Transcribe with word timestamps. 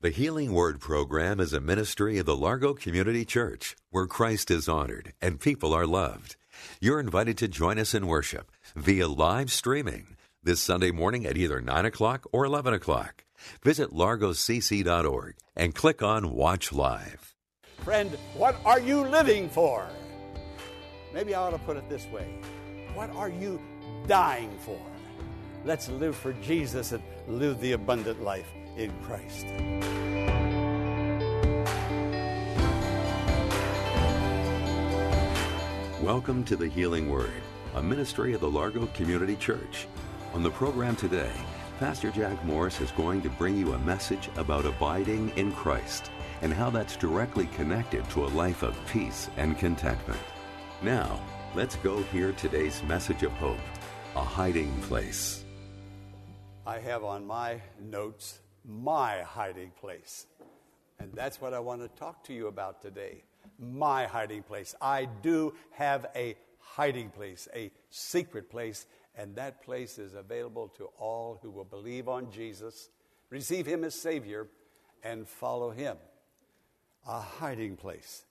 The 0.00 0.10
Healing 0.10 0.52
Word 0.52 0.78
program 0.78 1.40
is 1.40 1.52
a 1.52 1.58
ministry 1.58 2.18
of 2.18 2.26
the 2.26 2.36
Largo 2.36 2.72
Community 2.72 3.24
Church 3.24 3.74
where 3.90 4.06
Christ 4.06 4.48
is 4.48 4.68
honored 4.68 5.12
and 5.20 5.40
people 5.40 5.74
are 5.74 5.88
loved. 5.88 6.36
You're 6.80 7.00
invited 7.00 7.36
to 7.38 7.48
join 7.48 7.80
us 7.80 7.94
in 7.94 8.06
worship 8.06 8.52
via 8.76 9.08
live 9.08 9.50
streaming 9.50 10.16
this 10.40 10.60
Sunday 10.60 10.92
morning 10.92 11.26
at 11.26 11.36
either 11.36 11.60
9 11.60 11.84
o'clock 11.84 12.28
or 12.30 12.44
11 12.44 12.74
o'clock. 12.74 13.24
Visit 13.64 13.90
largocc.org 13.90 15.34
and 15.56 15.74
click 15.74 16.00
on 16.00 16.32
Watch 16.32 16.72
Live. 16.72 17.34
Friend, 17.78 18.16
what 18.34 18.54
are 18.64 18.78
you 18.78 19.00
living 19.00 19.48
for? 19.48 19.84
Maybe 21.12 21.34
I 21.34 21.40
ought 21.40 21.50
to 21.50 21.58
put 21.58 21.76
it 21.76 21.90
this 21.90 22.06
way 22.12 22.38
What 22.94 23.10
are 23.16 23.30
you 23.30 23.60
dying 24.06 24.56
for? 24.60 24.80
Let's 25.64 25.88
live 25.88 26.14
for 26.14 26.34
Jesus 26.34 26.92
and 26.92 27.02
live 27.26 27.60
the 27.60 27.72
abundant 27.72 28.22
life 28.22 28.46
in 28.78 28.92
Christ. 29.02 29.46
Welcome 36.00 36.44
to 36.44 36.56
the 36.56 36.68
Healing 36.68 37.10
Word, 37.10 37.42
a 37.74 37.82
ministry 37.82 38.32
of 38.32 38.40
the 38.40 38.50
Largo 38.50 38.86
Community 38.88 39.36
Church. 39.36 39.88
On 40.32 40.42
the 40.42 40.50
program 40.50 40.94
today, 40.94 41.32
Pastor 41.80 42.10
Jack 42.10 42.42
Morris 42.44 42.80
is 42.80 42.92
going 42.92 43.20
to 43.22 43.28
bring 43.30 43.56
you 43.56 43.72
a 43.72 43.78
message 43.80 44.30
about 44.36 44.64
abiding 44.64 45.30
in 45.36 45.52
Christ 45.52 46.10
and 46.40 46.52
how 46.52 46.70
that's 46.70 46.96
directly 46.96 47.46
connected 47.56 48.08
to 48.10 48.24
a 48.24 48.28
life 48.28 48.62
of 48.62 48.78
peace 48.86 49.28
and 49.36 49.58
contentment. 49.58 50.20
Now, 50.82 51.20
let's 51.54 51.76
go 51.76 52.02
hear 52.04 52.32
today's 52.32 52.82
message 52.84 53.24
of 53.24 53.32
hope 53.32 53.58
a 54.16 54.22
hiding 54.22 54.72
place. 54.82 55.44
I 56.66 56.78
have 56.78 57.04
on 57.04 57.26
my 57.26 57.60
notes 57.80 58.40
my 58.68 59.22
hiding 59.22 59.72
place. 59.80 60.26
And 61.00 61.12
that's 61.14 61.40
what 61.40 61.54
I 61.54 61.58
want 61.58 61.80
to 61.80 61.88
talk 61.98 62.22
to 62.24 62.34
you 62.34 62.48
about 62.48 62.82
today. 62.82 63.22
My 63.58 64.06
hiding 64.06 64.42
place. 64.42 64.74
I 64.80 65.06
do 65.22 65.54
have 65.72 66.06
a 66.14 66.36
hiding 66.58 67.10
place, 67.10 67.48
a 67.54 67.70
secret 67.90 68.50
place, 68.50 68.86
and 69.16 69.34
that 69.36 69.62
place 69.64 69.98
is 69.98 70.14
available 70.14 70.68
to 70.76 70.84
all 70.98 71.38
who 71.42 71.50
will 71.50 71.64
believe 71.64 72.08
on 72.08 72.30
Jesus, 72.30 72.90
receive 73.30 73.66
Him 73.66 73.84
as 73.84 73.94
Savior, 73.94 74.48
and 75.02 75.26
follow 75.26 75.70
Him. 75.70 75.96
A 77.06 77.20
hiding 77.20 77.76
place. 77.76 78.24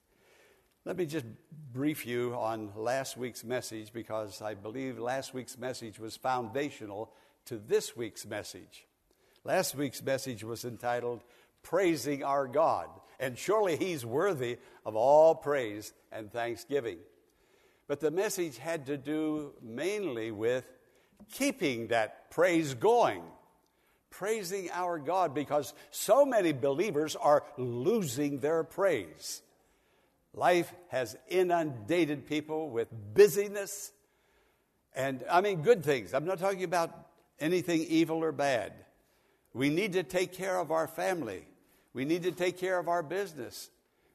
Let 0.85 0.97
me 0.97 1.05
just 1.05 1.25
brief 1.73 2.05
you 2.05 2.33
on 2.35 2.71
last 2.75 3.17
week's 3.17 3.43
message 3.43 3.91
because 3.91 4.41
I 4.41 4.53
believe 4.53 4.99
last 4.99 5.33
week's 5.33 5.57
message 5.57 5.99
was 5.99 6.15
foundational 6.15 7.11
to 7.45 7.57
this 7.57 7.97
week's 7.97 8.25
message. 8.25 8.85
Last 9.47 9.75
week's 9.75 10.03
message 10.03 10.43
was 10.43 10.65
entitled 10.65 11.23
Praising 11.63 12.21
Our 12.21 12.47
God, 12.47 12.89
and 13.17 13.37
surely 13.37 13.77
He's 13.77 14.05
worthy 14.05 14.57
of 14.85 14.97
all 14.97 15.35
praise 15.35 15.93
and 16.11 16.29
thanksgiving. 16.29 16.97
But 17.87 18.01
the 18.01 18.11
message 18.11 18.57
had 18.57 18.87
to 18.87 18.97
do 18.97 19.53
mainly 19.61 20.31
with 20.31 20.69
keeping 21.31 21.87
that 21.87 22.29
praise 22.29 22.73
going, 22.73 23.21
praising 24.09 24.69
our 24.73 24.99
God, 24.99 25.33
because 25.33 25.73
so 25.91 26.25
many 26.25 26.51
believers 26.51 27.15
are 27.15 27.45
losing 27.57 28.39
their 28.41 28.65
praise. 28.65 29.41
Life 30.33 30.73
has 30.89 31.15
inundated 31.29 32.27
people 32.27 32.69
with 32.69 32.89
busyness 33.13 33.93
and, 34.93 35.23
I 35.31 35.39
mean, 35.39 35.61
good 35.61 35.85
things. 35.85 36.13
I'm 36.13 36.25
not 36.25 36.37
talking 36.37 36.65
about 36.65 36.93
anything 37.39 37.85
evil 37.87 38.21
or 38.21 38.33
bad. 38.33 38.73
We 39.57 39.71
need 39.71 39.93
to 39.93 40.03
take 40.03 40.33
care 40.33 40.59
of 40.59 40.69
our 40.69 40.87
family. 40.87 41.43
We 41.91 42.05
need 42.05 42.21
to 42.23 42.31
take 42.31 42.59
care 42.59 42.77
of 42.77 42.87
our 42.87 43.01
business. 43.01 43.71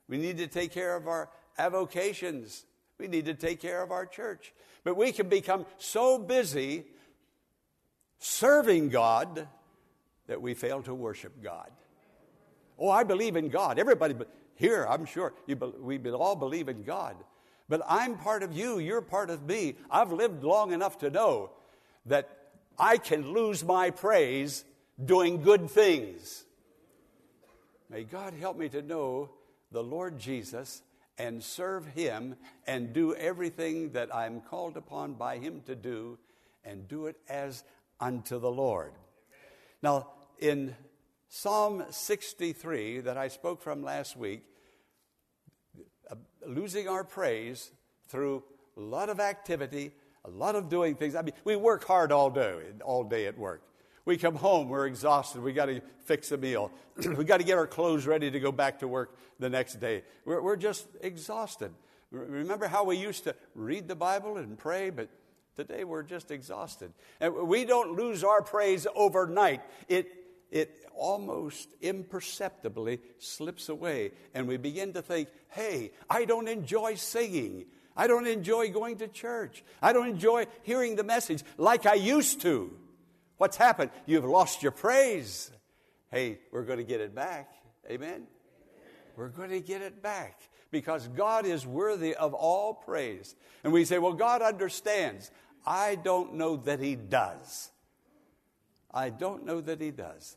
We 0.08 0.16
need 0.16 0.38
to 0.38 0.47
take 0.47 0.70
care 0.70 0.94
of 0.94 1.08
our 1.08 1.30
avocations. 1.58 2.64
We 2.97 3.08
need 3.08 3.25
to 3.25 3.34
take 3.34 3.60
care 3.60 3.82
of 3.82 3.91
our 3.91 4.06
church. 4.06 4.52
But 4.84 4.97
we 4.97 5.10
can 5.10 5.28
become 5.28 5.66
so 5.78 6.16
busy 6.16 6.84
serving 8.20 8.91
God 8.91 9.48
that 10.28 10.41
we 10.41 10.54
fail 10.54 10.81
to 10.82 10.94
worship 10.94 11.42
God. 11.42 11.72
Oh, 12.78 12.88
I 12.88 13.02
believe 13.02 13.34
in 13.34 13.48
God. 13.48 13.81
Everybody, 13.81 14.14
here, 14.54 14.86
I'm 14.88 15.04
sure 15.04 15.34
you, 15.48 15.56
we 15.81 15.98
all 16.12 16.36
believe 16.36 16.69
in 16.69 16.84
God. 16.84 17.16
But 17.69 17.82
I'm 17.88 18.16
part 18.16 18.44
of 18.44 18.56
you, 18.56 18.78
you're 18.78 19.00
part 19.00 19.28
of 19.28 19.42
me. 19.42 19.75
I've 19.91 20.12
lived 20.12 20.44
long 20.44 20.72
enough 20.72 20.98
to 20.98 21.10
know 21.10 21.50
that 22.06 22.28
I 22.78 22.97
can 22.97 23.32
lose 23.32 23.64
my 23.64 23.91
praise 23.91 24.64
doing 25.06 25.42
good 25.42 25.70
things. 25.70 26.44
May 27.90 28.04
God 28.04 28.34
help 28.34 28.56
me 28.56 28.68
to 28.70 28.82
know 28.82 29.30
the 29.70 29.82
Lord 29.82 30.18
Jesus 30.18 30.82
and 31.18 31.42
serve 31.42 31.86
Him 31.86 32.36
and 32.66 32.92
do 32.92 33.14
everything 33.14 33.92
that 33.92 34.14
I'm 34.14 34.40
called 34.40 34.76
upon 34.76 35.14
by 35.14 35.38
Him 35.38 35.62
to 35.66 35.74
do 35.74 36.18
and 36.64 36.88
do 36.88 37.06
it 37.06 37.16
as 37.28 37.64
unto 38.00 38.38
the 38.38 38.50
Lord. 38.50 38.92
Now, 39.82 40.08
in 40.38 40.74
Psalm 41.28 41.84
63 41.90 43.00
that 43.00 43.16
I 43.16 43.28
spoke 43.28 43.62
from 43.62 43.82
last 43.82 44.16
week, 44.16 44.42
uh, 46.10 46.14
losing 46.46 46.88
our 46.88 47.04
praise 47.04 47.70
through 48.08 48.42
a 48.76 48.80
lot 48.80 49.08
of 49.08 49.20
activity, 49.20 49.92
a 50.24 50.30
lot 50.30 50.54
of 50.56 50.69
doing 50.69 50.94
things. 50.94 51.14
I 51.14 51.22
mean, 51.22 51.34
we 51.44 51.56
work 51.56 51.84
hard 51.84 52.12
all 52.12 52.30
day, 52.30 52.54
all 52.84 53.04
day 53.04 53.26
at 53.26 53.38
work. 53.38 53.62
We 54.04 54.16
come 54.16 54.34
home, 54.34 54.68
we're 54.68 54.86
exhausted, 54.86 55.42
we 55.42 55.52
got 55.52 55.66
to 55.66 55.80
fix 56.04 56.32
a 56.32 56.36
meal, 56.36 56.72
we 57.16 57.24
got 57.24 57.38
to 57.38 57.44
get 57.44 57.56
our 57.56 57.68
clothes 57.68 58.06
ready 58.06 58.30
to 58.30 58.40
go 58.40 58.50
back 58.50 58.80
to 58.80 58.88
work 58.88 59.16
the 59.38 59.48
next 59.48 59.74
day. 59.74 60.02
We're, 60.24 60.42
we're 60.42 60.56
just 60.56 60.86
exhausted. 61.00 61.72
Remember 62.10 62.66
how 62.66 62.84
we 62.84 62.96
used 62.96 63.24
to 63.24 63.34
read 63.54 63.88
the 63.88 63.94
Bible 63.94 64.36
and 64.36 64.58
pray, 64.58 64.90
but 64.90 65.08
today 65.56 65.84
we're 65.84 66.02
just 66.02 66.30
exhausted. 66.30 66.92
And 67.20 67.34
we 67.48 67.64
don't 67.64 67.96
lose 67.96 68.24
our 68.24 68.42
praise 68.42 68.86
overnight. 68.94 69.62
It, 69.88 70.12
it 70.50 70.84
almost 70.94 71.69
imperceptibly 71.80 73.00
slips 73.19 73.69
away, 73.69 74.12
and 74.34 74.46
we 74.46 74.56
begin 74.56 74.92
to 74.94 75.02
think, 75.02 75.28
hey, 75.48 75.92
I 76.10 76.24
don't 76.24 76.48
enjoy 76.48 76.96
singing. 76.96 77.66
I 77.96 78.06
don't 78.06 78.26
enjoy 78.26 78.70
going 78.70 78.98
to 78.98 79.08
church. 79.08 79.62
I 79.80 79.92
don't 79.92 80.08
enjoy 80.08 80.46
hearing 80.62 80.96
the 80.96 81.04
message 81.04 81.42
like 81.56 81.86
I 81.86 81.94
used 81.94 82.40
to. 82.42 82.76
What's 83.42 83.56
happened? 83.56 83.91
You've 84.06 84.25
lost 84.25 84.62
your 84.62 84.70
praise. 84.70 85.50
Hey, 86.12 86.38
we're 86.53 86.62
going 86.62 86.78
to 86.78 86.84
get 86.84 87.00
it 87.00 87.12
back. 87.12 87.53
Amen? 87.91 88.28
We're 89.16 89.30
going 89.30 89.50
to 89.50 89.58
get 89.58 89.82
it 89.82 90.00
back 90.00 90.38
because 90.70 91.08
God 91.08 91.44
is 91.44 91.66
worthy 91.66 92.14
of 92.14 92.34
all 92.34 92.72
praise. 92.72 93.34
And 93.64 93.72
we 93.72 93.84
say, 93.84 93.98
well, 93.98 94.12
God 94.12 94.42
understands. 94.42 95.32
I 95.66 95.97
don't 95.97 96.34
know 96.34 96.54
that 96.58 96.78
He 96.78 96.94
does. 96.94 97.72
I 98.94 99.10
don't 99.10 99.44
know 99.44 99.60
that 99.60 99.81
He 99.81 99.91
does. 99.91 100.36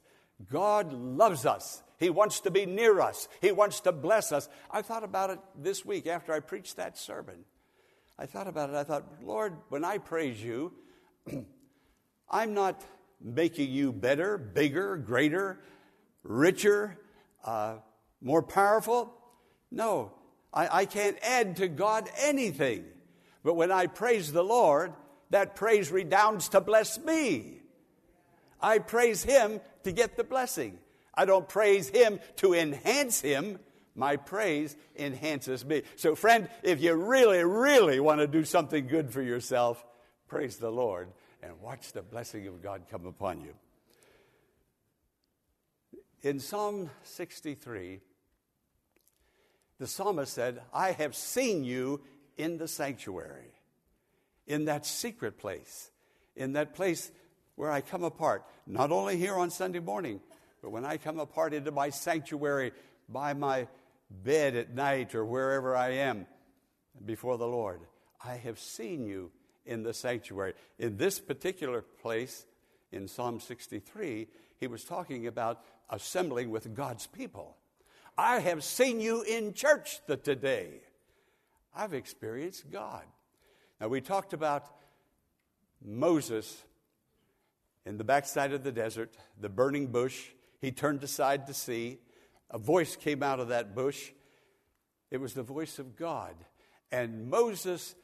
God 0.52 0.92
loves 0.92 1.46
us. 1.46 1.84
He 2.00 2.10
wants 2.10 2.40
to 2.40 2.50
be 2.50 2.66
near 2.66 3.02
us. 3.02 3.28
He 3.40 3.52
wants 3.52 3.82
to 3.82 3.92
bless 3.92 4.32
us. 4.32 4.50
I 4.72 4.82
thought 4.82 5.04
about 5.04 5.30
it 5.30 5.40
this 5.56 5.86
week 5.86 6.08
after 6.08 6.34
I 6.34 6.40
preached 6.40 6.78
that 6.78 6.98
sermon. 6.98 7.46
I 8.18 8.26
thought 8.26 8.48
about 8.48 8.72
it. 8.72 8.76
I 8.76 8.84
thought, 8.84 9.06
Lord, 9.22 9.58
when 9.70 9.86
I 9.86 10.00
praise 10.00 10.42
you, 10.42 10.74
I'm 12.32 12.56
not 12.56 12.84
making 13.26 13.72
you 13.72 13.92
better, 13.92 14.38
bigger, 14.38 14.96
greater, 14.98 15.60
richer, 16.24 16.98
uh, 17.44 17.78
more 18.22 18.44
powerful. 18.44 19.14
No, 19.72 20.12
I, 20.54 20.82
I 20.82 20.86
can't 20.86 21.18
add 21.24 21.58
to 21.58 21.68
God 21.68 22.10
anything. 22.20 22.86
But 23.44 23.56
when 23.56 23.72
I 23.72 23.88
praise 23.88 24.32
the 24.32 24.44
Lord, 24.44 24.94
that 25.32 25.56
praise 25.56 25.92
redounds 25.92 26.50
to 26.50 26.62
bless 26.62 27.00
me. 27.00 27.62
I 28.62 28.78
praise 28.80 29.24
Him 29.24 29.60
to 29.84 29.92
get 29.92 30.18
the 30.18 30.24
blessing. 30.24 30.78
I 31.14 31.26
don't 31.26 31.50
praise 31.50 31.90
Him 31.90 32.20
to 32.38 32.54
enhance 32.54 33.22
Him. 33.22 33.60
My 33.96 34.18
praise 34.18 34.76
enhances 34.96 35.66
me. 35.66 35.84
So, 35.96 36.16
friend, 36.16 36.50
if 36.64 36.82
you 36.82 36.94
really, 36.94 37.44
really 37.44 38.00
want 38.00 38.20
to 38.20 38.28
do 38.28 38.44
something 38.44 38.88
good 38.88 39.12
for 39.12 39.22
yourself, 39.22 39.84
praise 40.28 40.58
the 40.58 40.72
Lord 40.72 41.10
and 41.46 41.62
watch 41.62 41.94
the 41.94 42.02
blessing 42.02 42.48
of 42.48 42.62
God 42.62 42.84
come 42.90 43.06
upon 43.06 43.42
you. 43.42 43.54
In 46.24 46.40
Psalm 46.40 46.90
63, 47.04 48.00
the 49.78 49.88
psalmist 49.88 50.34
said, 50.34 50.62
I 50.74 50.92
have 50.92 51.16
seen 51.16 51.64
you 51.64 52.02
in 52.36 52.58
the 52.58 52.68
sanctuary, 52.68 53.54
in 54.48 54.66
that 54.66 54.86
secret 54.86 55.38
place, 55.38 55.92
in 56.36 56.54
that 56.54 56.74
place 56.74 57.12
where 57.56 57.72
I 57.72 57.82
come 57.82 58.04
apart, 58.04 58.44
not 58.66 58.92
only 58.92 59.18
here 59.18 59.36
on 59.36 59.52
Sunday 59.52 59.80
morning, 59.80 60.20
but 60.62 60.72
when 60.72 60.84
I 60.84 60.98
come 60.98 61.20
apart 61.20 61.54
into 61.54 61.72
my 61.72 61.92
sanctuary 61.92 62.72
by 63.08 63.34
my 63.34 63.68
bed 64.10 64.56
at 64.56 64.74
night 64.74 65.14
or 65.14 65.26
wherever 65.26 65.76
I 65.76 65.92
am 65.92 66.26
before 67.06 67.38
the 67.38 67.48
Lord. 67.48 67.82
I 68.24 68.38
have 68.38 68.60
seen 68.60 69.06
you 69.06 69.32
in 69.66 69.84
the 69.84 69.94
sanctuary. 69.94 70.54
In 70.80 70.98
this 70.98 71.20
particular 71.20 71.82
place, 71.82 72.46
in 72.92 73.08
Psalm 73.08 73.40
63, 73.40 74.28
he 74.58 74.68
was 74.68 74.84
talking 74.84 75.28
about 75.28 75.64
assembling 75.90 76.50
with 76.50 76.74
God's 76.74 77.08
people. 77.08 77.58
I 78.18 78.40
have 78.40 78.64
seen 78.64 79.02
you 79.02 79.22
in 79.24 79.54
church 79.54 80.00
the, 80.08 80.18
today. 80.18 80.82
I've 81.76 81.94
experienced 81.94 82.72
God. 82.72 83.04
Now, 83.82 83.90
we 83.90 84.00
talked 84.00 84.34
about 84.34 84.66
Moses 85.84 86.64
in 87.86 87.98
the 87.98 88.06
backside 88.06 88.54
of 88.54 88.64
the 88.64 88.72
desert, 88.72 89.14
the 89.40 89.50
burning 89.50 89.88
bush. 89.88 90.28
He 90.62 90.72
turned 90.72 91.04
aside 91.04 91.48
to 91.48 91.54
see. 91.54 92.00
A 92.50 92.58
voice 92.58 92.96
came 92.96 93.22
out 93.22 93.42
of 93.42 93.50
that 93.50 93.76
bush. 93.76 94.12
It 95.12 95.18
was 95.18 95.34
the 95.34 95.44
voice 95.44 95.78
of 95.78 95.98
God. 95.98 96.36
And 96.92 97.30
Moses 97.30 97.96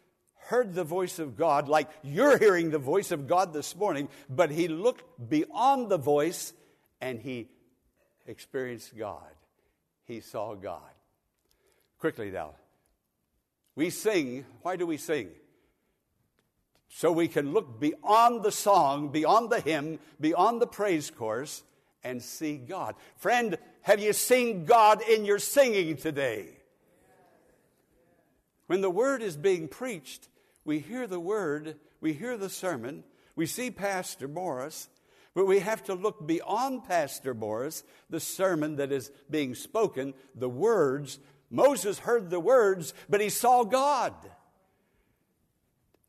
heard 0.46 0.74
the 0.74 0.84
voice 0.84 1.20
of 1.20 1.38
God 1.38 1.68
like 1.68 1.90
you're 2.04 2.38
hearing 2.38 2.72
the 2.72 2.80
voice 2.80 3.12
of 3.12 3.28
God 3.28 3.54
this 3.54 3.76
morning, 3.76 4.10
but 4.30 4.52
he 4.52 4.68
looked 4.68 5.30
beyond 5.30 5.90
the 5.90 5.98
voice 5.98 6.54
and 7.00 7.20
he 7.20 7.50
experienced 8.28 8.98
God. 8.98 9.22
He 10.06 10.20
saw 10.20 10.56
God. 10.56 10.82
Quickly 12.00 12.32
now. 12.32 12.52
We 13.76 13.90
sing. 13.90 14.46
Why 14.62 14.76
do 14.76 14.86
we 14.86 14.98
sing? 14.98 15.30
So 16.90 17.12
we 17.12 17.28
can 17.28 17.54
look 17.54 17.80
beyond 17.80 18.44
the 18.44 18.52
song, 18.52 19.10
beyond 19.10 19.50
the 19.50 19.62
hymn, 19.62 20.00
beyond 20.20 20.62
the 20.62 20.68
praise 20.68 21.10
course, 21.10 21.64
and 22.04 22.22
see 22.22 22.58
God. 22.58 22.96
Friend, 23.16 23.58
have 23.82 24.02
you 24.02 24.14
seen 24.14 24.66
God 24.66 25.02
in 25.02 25.24
your 25.24 25.40
singing 25.40 25.96
today? 25.96 26.50
When 28.72 28.80
the 28.80 28.90
word 28.90 29.22
is 29.22 29.36
being 29.36 29.68
preached, 29.68 30.30
we 30.64 30.80
hear 30.80 31.06
the 31.06 31.20
word, 31.20 31.76
we 32.00 32.14
hear 32.14 32.38
the 32.38 32.48
sermon, 32.48 33.04
we 33.36 33.46
see 33.46 33.70
Pastor 33.70 34.30
Morris, 34.30 34.88
but 35.36 35.46
we 35.46 35.60
have 35.60 35.84
to 35.84 35.94
look 35.94 36.26
beyond 36.26 36.86
Pastor 36.86 37.34
Morris, 37.34 37.84
the 38.10 38.22
sermon 38.22 38.78
that 38.78 38.94
is 38.94 39.12
being 39.30 39.56
spoken, 39.56 40.14
the 40.36 40.48
words. 40.48 41.20
Moses 41.50 42.00
heard 42.00 42.30
the 42.30 42.40
words, 42.40 42.94
but 43.10 43.20
he 43.20 43.28
saw 43.28 43.66
God. 43.66 44.14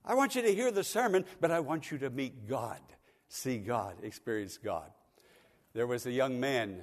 I 0.05 0.15
want 0.15 0.37
you 0.37 0.43
to 0.43 0.55
hear 0.55 0.71
the 0.71 0.85
sermon, 0.85 1.25
but 1.41 1.51
I 1.51 1.59
want 1.59 1.91
you 1.91 1.99
to 1.99 2.11
meet 2.11 2.47
God, 2.47 2.81
see 3.27 3.59
God, 3.59 3.97
experience 4.05 4.57
God. 4.57 4.93
There 5.75 5.89
was 5.89 6.07
a 6.07 6.13
young 6.13 6.39
man, 6.39 6.83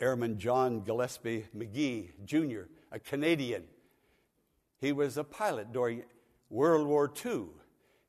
Airman 0.00 0.38
John 0.38 0.80
Gillespie 0.80 1.48
Magee 1.52 2.12
Jr., 2.24 2.62
a 2.90 2.98
Canadian. 2.98 3.64
He 4.80 4.92
was 4.92 5.16
a 5.16 5.24
pilot 5.24 5.72
during 5.72 6.04
World 6.50 6.86
War 6.86 7.12
II. 7.24 7.46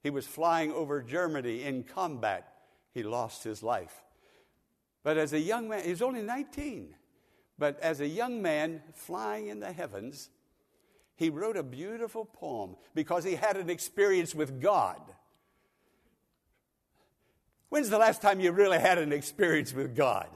He 0.01 0.09
was 0.09 0.25
flying 0.25 0.71
over 0.71 1.01
Germany 1.01 1.63
in 1.63 1.83
combat. 1.83 2.53
He 2.93 3.03
lost 3.03 3.43
his 3.43 3.61
life. 3.63 4.03
But 5.03 5.17
as 5.17 5.33
a 5.33 5.39
young 5.39 5.69
man, 5.69 5.83
he 5.83 5.89
was 5.91 6.01
only 6.01 6.21
19, 6.21 6.95
but 7.57 7.79
as 7.79 8.01
a 8.01 8.07
young 8.07 8.41
man 8.41 8.81
flying 8.93 9.47
in 9.47 9.59
the 9.59 9.71
heavens, 9.71 10.29
he 11.15 11.29
wrote 11.29 11.57
a 11.57 11.63
beautiful 11.63 12.25
poem 12.25 12.75
because 12.93 13.23
he 13.23 13.35
had 13.35 13.57
an 13.57 13.69
experience 13.69 14.33
with 14.33 14.61
God. 14.61 15.01
When's 17.69 17.89
the 17.89 17.97
last 17.97 18.21
time 18.21 18.39
you 18.39 18.51
really 18.51 18.79
had 18.79 18.97
an 18.97 19.11
experience 19.11 19.73
with 19.73 19.95
God? 19.95 20.29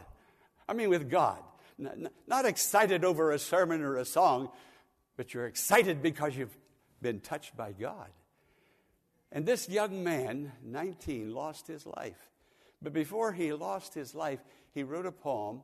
I 0.68 0.74
mean, 0.74 0.89
with 0.89 1.10
God. 1.10 1.39
Not 1.78 2.46
excited 2.46 3.04
over 3.04 3.31
a 3.31 3.40
sermon 3.40 3.81
or 3.81 3.98
a 3.98 4.06
song, 4.06 4.50
but 5.18 5.34
you're 5.34 5.48
excited 5.48 6.02
because 6.02 6.36
you've 6.36 6.56
been 7.02 7.20
touched 7.20 7.56
by 7.56 7.72
God. 7.72 8.10
And 9.31 9.46
this 9.46 9.68
young 9.68 10.04
man, 10.04 10.52
19, 10.64 11.34
lost 11.34 11.68
his 11.68 11.86
life. 11.86 12.30
But 12.81 12.94
before 12.94 13.31
he 13.31 13.54
lost 13.54 13.94
his 13.94 14.14
life, 14.14 14.40
he 14.74 14.84
wrote 14.84 15.06
a 15.06 15.12
poem, 15.12 15.62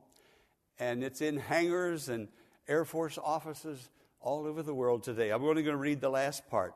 and 0.78 1.04
it's 1.04 1.20
in 1.20 1.36
hangars 1.36 2.08
and 2.08 2.28
Air 2.66 2.84
Force 2.84 3.18
offices 3.22 3.88
all 4.20 4.46
over 4.46 4.62
the 4.62 4.74
world 4.74 5.02
today. 5.02 5.30
I'm 5.30 5.44
only 5.44 5.62
going 5.62 5.74
to 5.74 5.80
read 5.80 6.00
the 6.00 6.10
last 6.10 6.48
part. 6.48 6.74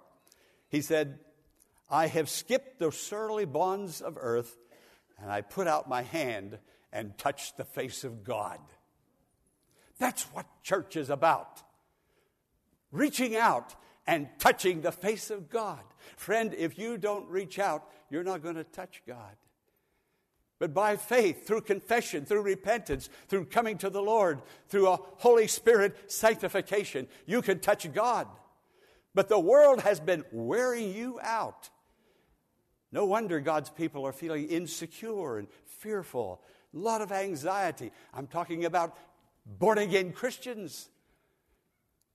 He 0.69 0.81
said, 0.81 1.19
I 1.91 2.07
have 2.07 2.29
skipped 2.29 2.79
the 2.79 2.91
surly 2.91 3.45
bonds 3.45 4.01
of 4.01 4.17
earth, 4.19 4.57
and 5.21 5.31
I 5.31 5.41
put 5.41 5.67
out 5.67 5.89
my 5.89 6.03
hand 6.03 6.59
and 6.93 7.17
touched 7.19 7.57
the 7.57 7.65
face 7.65 8.05
of 8.05 8.25
God. 8.25 8.59
That's 9.99 10.25
what 10.33 10.47
church 10.63 10.97
is 10.97 11.11
about. 11.11 11.63
Reaching 12.91 13.37
out 13.37 13.75
and 14.07 14.29
touching 14.39 14.81
the 14.81 14.93
face 14.93 15.31
of 15.31 15.49
God. 15.49 15.83
Friend, 16.17 16.55
if 16.57 16.79
you 16.79 16.99
don't 16.99 17.29
reach 17.29 17.59
out, 17.59 17.85
you're 18.11 18.25
not 18.25 18.43
going 18.43 18.57
to 18.57 18.65
touch 18.65 19.03
God. 19.07 19.37
But 20.59 20.73
by 20.73 20.97
faith, 20.97 21.47
through 21.47 21.63
confession, 21.63 22.25
through 22.25 22.43
repentance, 22.43 23.09
through 23.29 23.47
coming 23.47 23.77
to 23.79 23.91
the 23.91 24.03
Lord, 24.03 24.41
through 24.69 24.89
a 24.89 24.99
Holy 25.17 25.47
Spirit 25.47 26.11
sanctification, 26.11 27.09
you 27.27 27.43
can 27.43 27.59
touch 27.59 27.93
God. 27.93 28.29
But 29.15 29.29
the 29.29 29.39
world 29.39 29.81
has 29.81 30.01
been 30.01 30.25
wearing 30.33 30.95
you 30.95 31.19
out. 31.23 31.71
No 32.93 33.05
wonder 33.05 33.41
God's 33.41 33.71
people 33.71 34.07
are 34.07 34.13
feeling 34.13 34.49
insecure 34.49 35.39
and 35.39 35.49
fearful, 35.67 36.41
a 36.73 36.79
lot 36.79 37.03
of 37.03 37.11
anxiety. 37.11 37.91
I'm 38.13 38.29
talking 38.29 38.65
about 38.65 38.97
born 39.47 39.79
again 39.79 40.13
Christians 40.13 40.89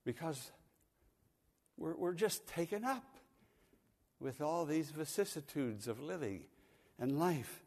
because 0.04 0.50
we're, 1.76 1.96
we're 1.96 2.14
just 2.14 2.46
taken 2.46 2.84
up 2.84 3.04
with 4.18 4.40
all 4.40 4.66
these 4.66 4.90
vicissitudes 4.90 5.88
of 5.88 6.00
living 6.00 6.42
and 6.98 7.18
life. 7.18 7.62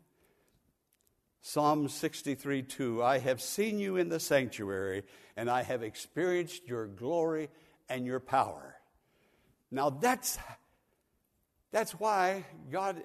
Psalm 1.41 1.89
63 1.89 2.61
2 2.61 3.03
I 3.03 3.17
have 3.17 3.41
seen 3.41 3.79
you 3.79 3.97
in 3.97 4.09
the 4.09 4.19
sanctuary, 4.19 5.03
and 5.35 5.49
I 5.49 5.63
have 5.63 5.83
experienced 5.83 6.67
your 6.67 6.87
glory 6.87 7.49
and 7.89 8.05
your 8.05 8.19
power. 8.19 8.75
Now 9.69 9.89
that's, 9.89 10.37
that's 11.71 11.99
why 11.99 12.45
God 12.71 13.03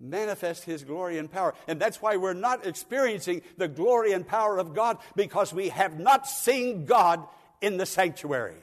manifests 0.00 0.64
his 0.64 0.84
glory 0.84 1.18
and 1.18 1.30
power. 1.30 1.54
And 1.66 1.80
that's 1.80 2.02
why 2.02 2.16
we're 2.16 2.32
not 2.32 2.66
experiencing 2.66 3.42
the 3.56 3.68
glory 3.68 4.12
and 4.12 4.26
power 4.26 4.58
of 4.58 4.74
God 4.74 4.98
because 5.16 5.52
we 5.52 5.68
have 5.68 5.98
not 5.98 6.26
seen 6.26 6.84
God 6.84 7.26
in 7.60 7.76
the 7.76 7.86
sanctuary. 7.86 8.62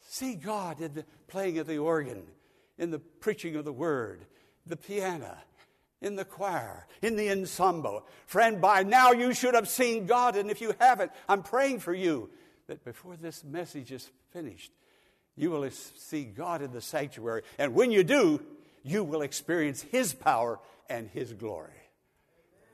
See 0.00 0.34
God 0.34 0.80
in 0.80 0.94
the 0.94 1.04
playing 1.28 1.58
of 1.58 1.66
the 1.66 1.78
organ, 1.78 2.22
in 2.78 2.90
the 2.90 2.98
preaching 2.98 3.56
of 3.56 3.64
the 3.64 3.72
word, 3.72 4.24
the 4.66 4.76
piano, 4.76 5.36
in 6.00 6.16
the 6.16 6.24
choir, 6.24 6.86
in 7.02 7.16
the 7.16 7.30
ensemble. 7.30 8.06
Friend, 8.26 8.60
by 8.60 8.82
now 8.82 9.12
you 9.12 9.34
should 9.34 9.54
have 9.54 9.68
seen 9.68 10.06
God, 10.06 10.36
and 10.36 10.50
if 10.50 10.60
you 10.60 10.74
haven't, 10.78 11.12
I'm 11.28 11.42
praying 11.42 11.80
for 11.80 11.94
you 11.94 12.30
that 12.66 12.84
before 12.84 13.16
this 13.16 13.44
message 13.44 13.92
is 13.92 14.10
finished, 14.32 14.72
you 15.36 15.50
will 15.50 15.68
see 15.70 16.24
God 16.24 16.62
in 16.62 16.72
the 16.72 16.80
sanctuary. 16.80 17.42
And 17.58 17.74
when 17.74 17.90
you 17.90 18.04
do, 18.04 18.40
you 18.82 19.04
will 19.04 19.22
experience 19.22 19.82
His 19.82 20.12
power 20.12 20.58
and 20.88 21.08
His 21.08 21.32
glory. 21.32 21.72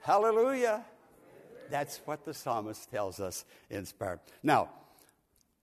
Hallelujah. 0.03 0.85
That's 1.71 1.99
what 2.05 2.25
the 2.25 2.35
psalmist 2.35 2.91
tells 2.91 3.21
us 3.21 3.45
inspired. 3.71 4.21
Now, 4.43 4.69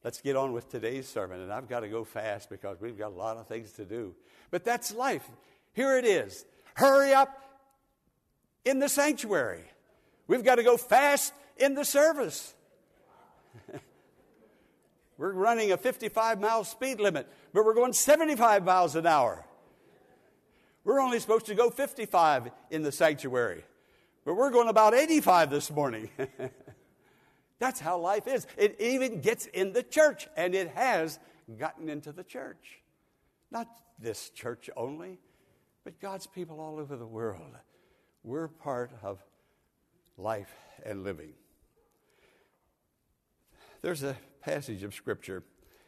let's 0.04 0.20
get 0.22 0.36
on 0.36 0.52
with 0.52 0.70
today's 0.70 1.08
sermon. 1.08 1.42
And 1.42 1.54
I've 1.54 1.70
got 1.70 1.82
to 1.82 1.90
go 1.90 2.04
fast 2.04 2.50
because 2.50 2.82
we've 2.82 2.98
got 2.98 3.12
a 3.12 3.16
lot 3.16 3.38
of 3.38 3.48
things 3.48 3.72
to 3.74 3.86
do. 3.86 4.16
But 4.50 4.66
that's 4.66 4.94
life. 4.94 5.30
Here 5.74 5.98
it 5.98 6.06
is. 6.06 6.44
Hurry 6.74 7.14
up 7.14 7.30
in 8.66 8.80
the 8.80 8.90
sanctuary. 8.90 9.64
We've 10.28 10.44
got 10.44 10.56
to 10.56 10.64
go 10.64 10.78
fast 10.78 11.34
in 11.58 11.76
the 11.76 11.86
service. 11.86 12.54
we're 15.18 15.34
running 15.34 15.72
a 15.72 15.78
55 15.78 16.40
mile 16.40 16.64
speed 16.64 17.00
limit, 17.00 17.28
but 17.54 17.66
we're 17.66 17.74
going 17.74 17.94
75 17.94 18.66
miles 18.66 18.96
an 18.96 19.06
hour. 19.06 19.46
We're 20.84 21.00
only 21.00 21.20
supposed 21.20 21.46
to 21.48 21.56
go 21.56 21.70
55 21.70 22.52
in 22.72 22.82
the 22.82 22.92
sanctuary, 22.92 23.64
but 24.26 24.36
we're 24.36 24.50
going 24.50 24.68
about 24.68 24.94
85 24.94 25.50
this 25.50 25.72
morning. 25.72 26.10
That's 27.60 27.80
how 27.80 28.00
life 28.00 28.28
is. 28.28 28.48
It 28.58 28.78
even 28.80 29.22
gets 29.22 29.46
in 29.46 29.74
the 29.74 29.84
church, 29.84 30.28
and 30.36 30.56
it 30.56 30.70
has 30.70 31.20
gotten 31.60 31.90
into 31.90 32.12
the 32.12 32.24
church. 32.24 32.80
Not 33.52 33.68
this 34.00 34.30
church 34.32 34.70
only, 34.76 35.20
but 35.84 36.00
God's 36.00 36.26
people 36.26 36.60
all 36.60 36.80
over 36.80 36.96
the 36.96 37.06
world. 37.06 37.56
We're 38.24 38.48
part 38.48 38.92
of 39.04 39.24
life 40.18 40.54
and 40.84 41.04
living. 41.04 41.34
There's 43.82 44.04
a 44.04 44.16
passage 44.42 44.84
of 44.84 44.94
Scripture. 44.94 45.44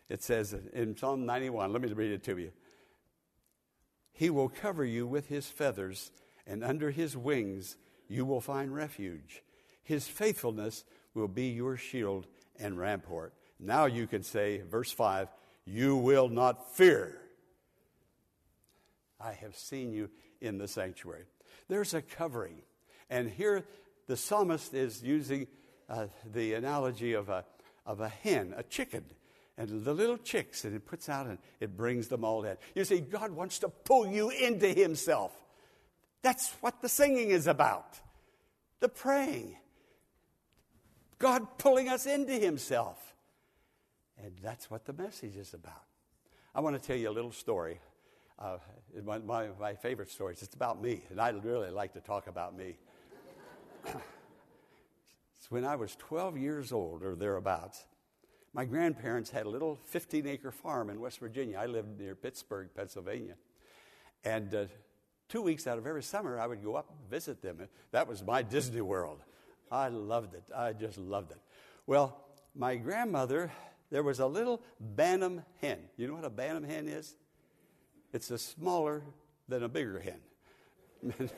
It 0.10 0.22
says 0.22 0.56
in 0.74 0.98
Psalm 0.98 1.26
91, 1.26 1.72
let 1.72 1.82
me 1.82 1.92
read 1.94 2.12
it 2.12 2.24
to 2.24 2.38
you. 2.38 2.52
He 4.14 4.30
will 4.30 4.50
cover 4.50 4.86
you 4.86 5.08
with 5.08 5.28
his 5.28 5.48
feathers, 5.48 6.12
and 6.46 6.64
under 6.64 6.92
his 6.92 7.18
wings 7.18 7.76
you 8.08 8.26
will 8.26 8.42
find 8.42 8.74
refuge. 8.74 9.44
His 9.84 10.08
faithfulness 10.08 10.86
will 11.14 11.28
be 11.28 11.48
your 11.48 11.78
shield 11.78 12.28
and 12.60 12.78
rampart. 12.78 13.34
Now 13.60 13.86
you 13.86 14.08
can 14.08 14.24
say, 14.24 14.62
verse 14.62 14.92
5, 14.92 15.30
you 15.66 15.96
will 15.96 16.30
not 16.30 16.76
fear. 16.76 17.18
I 19.20 19.34
have 19.34 19.56
seen 19.56 19.92
you 19.92 20.10
in 20.42 20.58
the 20.58 20.68
sanctuary. 20.68 21.24
There's 21.68 21.94
a 21.94 22.02
covering. 22.02 22.62
And 23.10 23.30
here 23.30 23.64
the 24.08 24.18
psalmist 24.18 24.74
is 24.74 25.02
using 25.02 25.48
uh, 25.90 26.08
the 26.34 26.54
analogy 26.54 27.14
of 27.14 27.30
a, 27.30 27.46
of 27.86 28.02
a 28.02 28.10
hen, 28.10 28.54
a 28.56 28.64
chicken, 28.64 29.06
and 29.58 29.84
the 29.84 29.94
little 29.94 30.18
chicks, 30.18 30.66
and 30.66 30.76
it 30.76 30.86
puts 30.86 31.10
out 31.10 31.28
and 31.28 31.38
it 31.60 31.78
brings 31.78 32.08
them 32.08 32.24
all 32.26 32.44
in. 32.44 32.58
You 32.74 32.86
see, 32.86 33.00
God 33.00 33.32
wants 33.32 33.60
to 33.60 33.70
pull 33.70 34.08
you 34.08 34.30
into 34.30 34.68
Himself. 34.68 35.32
That's 36.22 36.52
what 36.62 36.82
the 36.82 36.90
singing 36.90 37.30
is 37.30 37.48
about, 37.48 38.00
the 38.80 38.90
praying. 38.90 39.58
God 41.20 41.58
pulling 41.58 41.88
us 41.88 42.06
into 42.06 42.34
Himself. 42.34 43.14
And 44.24 44.34
that's 44.42 44.72
what 44.72 44.86
the 44.86 44.94
message 44.94 45.36
is 45.36 45.54
about. 45.54 45.84
I 46.56 46.62
want 46.62 46.80
to 46.80 46.86
tell 46.86 46.96
you 46.96 47.10
a 47.10 47.12
little 47.12 47.32
story. 47.32 47.80
Uh, 48.40 48.58
one 49.04 49.30
of 49.30 49.60
my, 49.60 49.76
favorite 49.76 50.10
stories. 50.10 50.42
It's 50.42 50.56
about 50.56 50.82
me, 50.82 51.02
and 51.10 51.20
I 51.20 51.30
really 51.30 51.70
like 51.70 51.94
to 51.94 52.00
talk 52.00 52.28
about 52.28 52.58
me. 52.58 52.78
it's 53.86 55.50
when 55.50 55.66
I 55.66 55.76
was 55.76 55.96
12 55.96 56.38
years 56.38 56.72
old 56.72 57.04
or 57.04 57.16
thereabouts. 57.16 57.86
My 58.54 58.66
grandparents 58.66 59.32
had 59.32 59.48
a 59.48 59.50
little 59.50 59.80
15 59.88 60.28
acre 60.28 60.52
farm 60.52 60.92
in 60.92 61.00
West 61.00 61.20
Virginia. 61.20 61.58
I 61.58 61.66
lived 61.66 62.00
near 62.00 62.14
Pittsburgh, 62.14 62.70
Pennsylvania. 62.76 63.34
And 64.24 64.54
uh, 64.54 64.66
two 65.28 65.42
weeks 65.42 65.66
out 65.66 65.80
of 65.80 65.88
every 65.88 66.04
summer, 66.04 66.40
I 66.40 66.46
would 66.46 66.64
go 66.64 66.76
up 66.76 66.88
and 66.90 67.10
visit 67.10 67.42
them. 67.42 67.68
That 67.92 68.08
was 68.08 68.24
my 68.24 68.44
Disney 68.44 68.82
World. 68.82 69.22
I 69.72 69.88
loved 69.88 70.36
it. 70.36 70.44
I 70.56 70.74
just 70.74 71.00
loved 71.00 71.32
it. 71.32 71.40
Well, 71.88 72.16
my 72.56 72.76
grandmother, 72.76 73.52
there 73.90 74.04
was 74.04 74.20
a 74.20 74.28
little 74.28 74.62
Bantam 74.80 75.42
hen. 75.60 75.80
You 75.98 76.08
know 76.08 76.14
what 76.14 76.26
a 76.26 76.30
Bantam 76.30 76.64
hen 76.64 76.88
is? 76.88 77.16
It's 78.14 78.30
a 78.30 78.38
smaller 78.38 79.02
than 79.48 79.64
a 79.64 79.68
bigger 79.68 80.00
hen. 80.00 80.20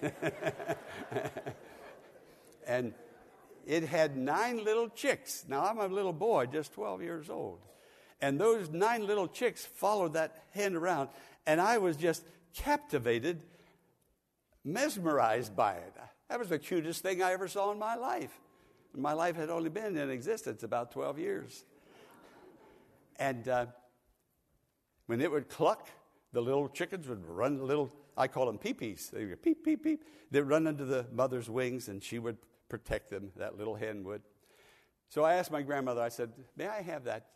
and 2.68 2.94
it 3.66 3.84
had 3.84 4.16
nine 4.16 4.64
little 4.64 4.90
chicks. 4.90 5.46
Now, 5.48 5.66
I'm 5.66 5.80
a 5.80 5.88
little 5.88 6.14
boy, 6.14 6.46
just 6.46 6.74
12 6.74 7.02
years 7.02 7.30
old. 7.30 7.60
And 8.22 8.40
those 8.40 8.70
nine 8.70 9.06
little 9.06 9.28
chicks 9.28 9.66
followed 9.66 10.14
that 10.14 10.44
hen 10.52 10.76
around, 10.76 11.10
and 11.46 11.60
I 11.60 11.80
was 11.80 11.98
just 11.98 12.24
captivated, 12.54 13.44
mesmerized 14.64 15.56
by 15.56 15.74
it. 15.74 15.94
That 16.30 16.40
was 16.40 16.50
the 16.50 16.60
cutest 16.60 17.02
thing 17.02 17.22
I 17.22 17.34
ever 17.34 17.48
saw 17.48 17.72
in 17.72 17.80
my 17.80 17.96
life. 17.96 18.32
My 18.96 19.14
life 19.14 19.36
had 19.36 19.50
only 19.50 19.70
been 19.70 19.98
in 19.98 20.10
existence 20.10 20.64
about 20.64 20.92
12 20.92 21.20
years. 21.20 21.66
And 23.18 23.48
uh, 23.48 23.66
when 25.08 25.22
it 25.22 25.30
would 25.30 25.50
cluck, 25.50 25.90
the 26.32 26.42
little 26.42 26.70
chickens 26.70 27.08
would 27.08 27.26
run 27.26 27.66
little, 27.66 27.92
I 28.18 28.28
call 28.28 28.46
them 28.46 28.58
peepees. 28.58 29.12
They 29.12 29.26
would 29.26 29.42
peep, 29.42 29.64
peep, 29.64 29.84
peep. 29.84 30.04
They'd 30.32 30.42
run 30.42 30.68
under 30.68 30.86
the 30.86 31.06
mother's 31.12 31.50
wings, 31.50 31.90
and 31.90 32.02
she 32.02 32.20
would 32.20 32.38
protect 32.78 33.10
them, 33.10 33.32
that 33.38 33.58
little 33.58 33.76
hen 33.76 34.04
would. 34.04 34.22
So 35.08 35.24
I 35.24 35.36
asked 35.36 35.52
my 35.52 35.62
grandmother, 35.62 36.02
I 36.02 36.10
said, 36.10 36.32
May 36.58 36.68
I 36.68 36.82
have 36.82 37.06
that 37.06 37.28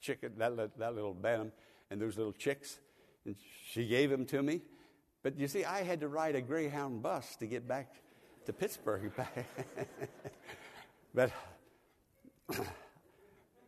chicken, 0.00 0.32
that, 0.38 0.78
that 0.78 0.94
little 0.94 1.12
bantam, 1.12 1.52
and 1.90 2.00
those 2.00 2.16
little 2.16 2.32
chicks? 2.32 2.78
And 3.26 3.36
she 3.70 3.86
gave 3.86 4.08
them 4.08 4.24
to 4.26 4.42
me. 4.42 4.62
But 5.22 5.38
you 5.38 5.46
see, 5.46 5.64
I 5.64 5.82
had 5.82 6.00
to 6.00 6.08
ride 6.08 6.36
a 6.36 6.40
Greyhound 6.40 7.02
bus 7.02 7.36
to 7.36 7.46
get 7.46 7.68
back 7.68 7.96
to 8.46 8.52
Pittsburgh. 8.52 9.12
but 11.14 11.32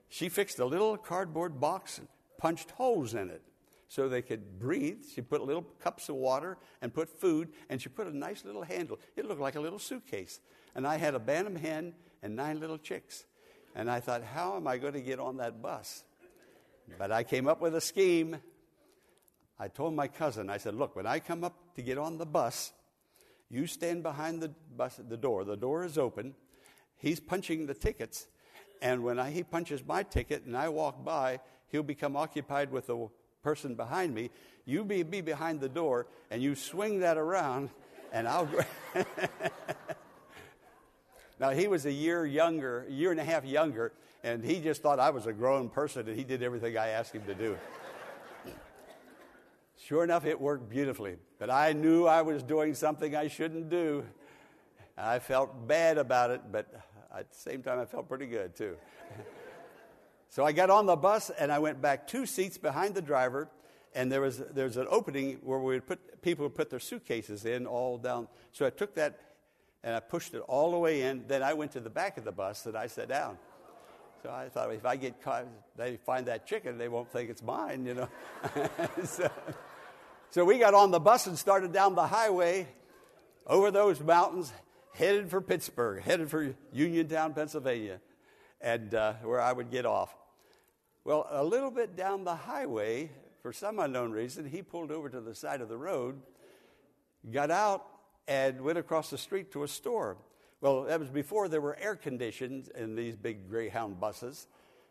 she 0.08 0.30
fixed 0.30 0.58
a 0.58 0.64
little 0.64 0.96
cardboard 0.96 1.60
box 1.60 1.98
and 1.98 2.08
punched 2.38 2.70
holes 2.70 3.12
in 3.12 3.28
it 3.28 3.42
so 3.88 4.08
they 4.08 4.22
could 4.22 4.58
breathe. 4.58 5.04
She 5.12 5.20
put 5.20 5.42
little 5.42 5.66
cups 5.82 6.08
of 6.08 6.14
water 6.14 6.56
and 6.80 6.94
put 6.94 7.10
food, 7.10 7.48
and 7.68 7.82
she 7.82 7.90
put 7.90 8.06
a 8.06 8.16
nice 8.16 8.44
little 8.44 8.62
handle. 8.62 8.98
It 9.16 9.26
looked 9.26 9.40
like 9.40 9.56
a 9.56 9.60
little 9.60 9.80
suitcase. 9.80 10.40
And 10.74 10.86
I 10.86 10.96
had 10.96 11.14
a 11.14 11.18
bantam 11.18 11.56
hen 11.56 11.94
and 12.22 12.36
nine 12.36 12.60
little 12.60 12.78
chicks. 12.78 13.24
And 13.74 13.90
I 13.90 14.00
thought, 14.00 14.22
how 14.22 14.56
am 14.56 14.66
I 14.66 14.78
going 14.78 14.94
to 14.94 15.00
get 15.00 15.18
on 15.18 15.38
that 15.38 15.62
bus? 15.62 16.04
But 16.98 17.12
I 17.12 17.22
came 17.22 17.46
up 17.46 17.60
with 17.60 17.74
a 17.74 17.80
scheme. 17.80 18.38
I 19.58 19.68
told 19.68 19.94
my 19.94 20.08
cousin, 20.08 20.50
I 20.50 20.56
said, 20.56 20.74
look, 20.74 20.96
when 20.96 21.06
I 21.06 21.20
come 21.20 21.44
up 21.44 21.54
to 21.76 21.82
get 21.82 21.98
on 21.98 22.18
the 22.18 22.26
bus, 22.26 22.72
you 23.48 23.66
stand 23.66 24.02
behind 24.02 24.40
the 24.40 24.52
bus 24.76 24.98
the 25.08 25.16
door. 25.16 25.44
The 25.44 25.56
door 25.56 25.84
is 25.84 25.98
open. 25.98 26.34
He's 26.96 27.20
punching 27.20 27.66
the 27.66 27.74
tickets. 27.74 28.26
And 28.82 29.04
when 29.04 29.18
I, 29.18 29.30
he 29.30 29.42
punches 29.42 29.84
my 29.86 30.02
ticket 30.02 30.44
and 30.46 30.56
I 30.56 30.68
walk 30.68 31.04
by, 31.04 31.40
he'll 31.68 31.82
become 31.82 32.16
occupied 32.16 32.72
with 32.72 32.86
the 32.86 33.08
person 33.42 33.74
behind 33.74 34.14
me, 34.14 34.30
you 34.64 34.84
be, 34.84 35.02
be 35.02 35.20
behind 35.20 35.60
the 35.60 35.68
door 35.68 36.06
and 36.30 36.42
you 36.42 36.54
swing 36.54 37.00
that 37.00 37.16
around 37.16 37.70
and 38.12 38.28
I'll. 38.28 38.48
now, 41.40 41.50
he 41.50 41.68
was 41.68 41.87
a 41.87 41.92
year 41.92 42.26
younger, 42.26 42.85
a 42.87 42.92
year 42.92 43.11
and 43.11 43.18
a 43.18 43.25
half 43.25 43.47
younger, 43.47 43.92
and 44.23 44.44
he 44.44 44.61
just 44.61 44.82
thought 44.82 45.00
I 45.00 45.09
was 45.09 45.25
a 45.26 45.32
grown 45.32 45.70
person 45.70 46.06
and 46.06 46.14
he 46.14 46.23
did 46.23 46.42
everything 46.42 46.76
I 46.76 46.88
asked 46.88 47.14
him 47.14 47.23
to 47.23 47.35
do. 47.35 47.56
sure 49.78 50.04
enough, 50.04 50.26
it 50.26 50.38
worked 50.38 50.68
beautifully, 50.68 51.16
but 51.38 51.49
I 51.49 51.73
knew 51.73 52.04
I 52.04 52.20
was 52.20 52.42
doing 52.42 52.75
something 52.75 53.16
I 53.16 53.28
shouldn't 53.28 53.70
do. 53.70 54.04
I 54.99 55.18
felt 55.18 55.66
bad 55.66 55.97
about 55.97 56.30
it, 56.30 56.42
but 56.52 56.70
at 57.16 57.30
the 57.30 57.38
same 57.38 57.62
time, 57.62 57.78
I 57.78 57.87
felt 57.87 58.06
pretty 58.06 58.26
good 58.26 58.54
too. 58.54 58.76
So 60.32 60.44
I 60.44 60.52
got 60.52 60.70
on 60.70 60.87
the 60.87 60.94
bus 60.94 61.30
and 61.30 61.50
I 61.50 61.59
went 61.59 61.82
back 61.82 62.06
two 62.06 62.25
seats 62.25 62.56
behind 62.56 62.94
the 62.94 63.02
driver, 63.02 63.50
and 63.97 64.12
there 64.12 64.20
was 64.20 64.38
there's 64.38 64.76
an 64.76 64.87
opening 64.88 65.40
where 65.42 65.59
we 65.59 65.75
would 65.75 65.88
put 65.88 66.23
people 66.23 66.44
would 66.44 66.54
put 66.54 66.70
their 66.70 66.78
suitcases 66.78 67.44
in 67.44 67.66
all 67.66 67.99
down. 67.99 68.28
So 68.52 68.64
I 68.64 68.70
took 68.70 68.94
that 68.94 69.18
and 69.82 69.94
I 69.94 70.00
pushed 70.00 70.34
it 70.34 70.42
all 70.46 70.70
the 70.72 70.78
way 70.78 71.02
in. 71.02 71.25
Then 71.26 71.42
I 71.42 71.54
went 71.54 71.72
to 71.72 71.80
the 71.80 71.90
back 71.90 72.18
of 72.18 72.25
the 72.25 72.32
bus 72.32 72.66
and 72.66 72.76
I 72.76 72.87
sat 72.87 73.08
down. 73.08 73.38
So 74.22 74.30
I 74.30 74.50
thought 74.50 74.72
if 74.72 74.84
I 74.84 74.96
get 74.96 75.22
caught, 75.22 75.46
they 75.76 75.96
find 75.96 76.26
that 76.26 76.46
chicken, 76.46 76.76
they 76.76 76.88
won't 76.88 77.10
think 77.10 77.30
it's 77.30 77.42
mine, 77.42 77.87
you 77.87 77.94
know. 77.94 78.08
so, 79.04 79.30
so 80.30 80.44
we 80.44 80.58
got 80.58 80.75
on 80.75 80.90
the 80.90 81.00
bus 81.00 81.26
and 81.26 81.38
started 81.38 81.72
down 81.72 81.94
the 81.94 82.06
highway 82.06 82.68
over 83.46 83.70
those 83.70 84.00
mountains, 84.00 84.52
headed 84.94 85.30
for 85.30 85.40
Pittsburgh, 85.40 86.02
headed 86.02 86.30
for 86.30 86.54
Uniontown, 86.72 87.32
Pennsylvania, 87.32 88.00
and 88.60 88.94
uh, 88.94 89.14
where 89.22 89.40
I 89.40 89.52
would 89.52 89.70
get 89.70 89.87
off. 89.87 90.14
Well, 91.04 91.26
a 91.30 91.42
little 91.42 91.70
bit 91.70 91.96
down 91.96 92.25
the 92.25 92.37
highway, 92.37 93.10
for 93.42 93.54
some 93.54 93.78
unknown 93.78 94.12
reason, 94.12 94.44
he 94.44 94.60
pulled 94.60 94.90
over 94.90 95.08
to 95.08 95.20
the 95.22 95.34
side 95.34 95.62
of 95.62 95.70
the 95.70 95.78
road, 95.78 96.20
got 97.32 97.50
out, 97.50 97.87
and 98.28 98.60
went 98.60 98.78
across 98.78 99.10
the 99.10 99.18
street 99.18 99.52
to 99.52 99.62
a 99.62 99.68
store. 99.68 100.16
Well, 100.60 100.84
that 100.84 101.00
was 101.00 101.08
before 101.08 101.48
there 101.48 101.60
were 101.60 101.76
air 101.78 101.96
conditions 101.96 102.68
in 102.68 102.94
these 102.94 103.16
big 103.16 103.48
Greyhound 103.48 104.00
buses. 104.00 104.46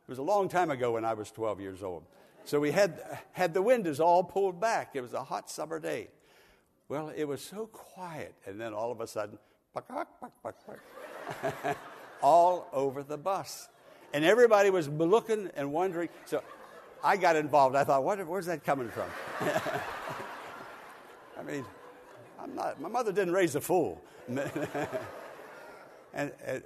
It 0.08 0.10
was 0.10 0.18
a 0.18 0.24
long 0.24 0.50
time 0.50 0.72
ago 0.72 0.94
when 0.94 1.06
I 1.06 1.14
was 1.14 1.32
12 1.32 1.62
years 1.62 1.84
old. 1.84 2.04
So 2.44 2.60
we 2.60 2.72
had, 2.72 3.20
had 3.32 3.54
the 3.54 3.62
windows 3.62 4.00
all 4.00 4.24
pulled 4.24 4.60
back. 4.60 4.92
It 4.96 5.02
was 5.02 5.14
a 5.14 5.24
hot 5.24 5.50
summer 5.50 5.80
day. 5.80 6.08
Well, 6.88 7.14
it 7.16 7.26
was 7.26 7.42
so 7.42 7.68
quiet, 7.68 8.34
and 8.48 8.60
then 8.60 8.74
all 8.74 8.92
of 8.92 9.00
a 9.00 9.08
sudden, 9.08 9.38
all 12.24 12.68
over 12.74 13.04
the 13.04 13.18
bus 13.18 13.70
and 14.14 14.26
everybody 14.26 14.70
was 14.70 14.88
looking 14.88 15.50
and 15.56 15.72
wondering. 15.72 16.10
So 16.26 16.44
I 17.04 17.18
got 17.18 17.36
involved. 17.36 17.76
I 17.76 17.84
thought, 17.84 18.04
what, 18.04 18.26
where's 18.28 18.48
that 18.48 18.64
coming 18.64 18.90
from? 18.90 19.10
I 21.40 21.44
mean, 21.44 21.66
I'm 22.42 22.56
not, 22.56 22.80
my 22.80 22.90
mother 22.90 23.12
didn't 23.12 23.34
raise 23.34 23.56
a 23.56 23.62
fool. 23.62 24.02
and, 24.28 24.42
and, 26.14 26.64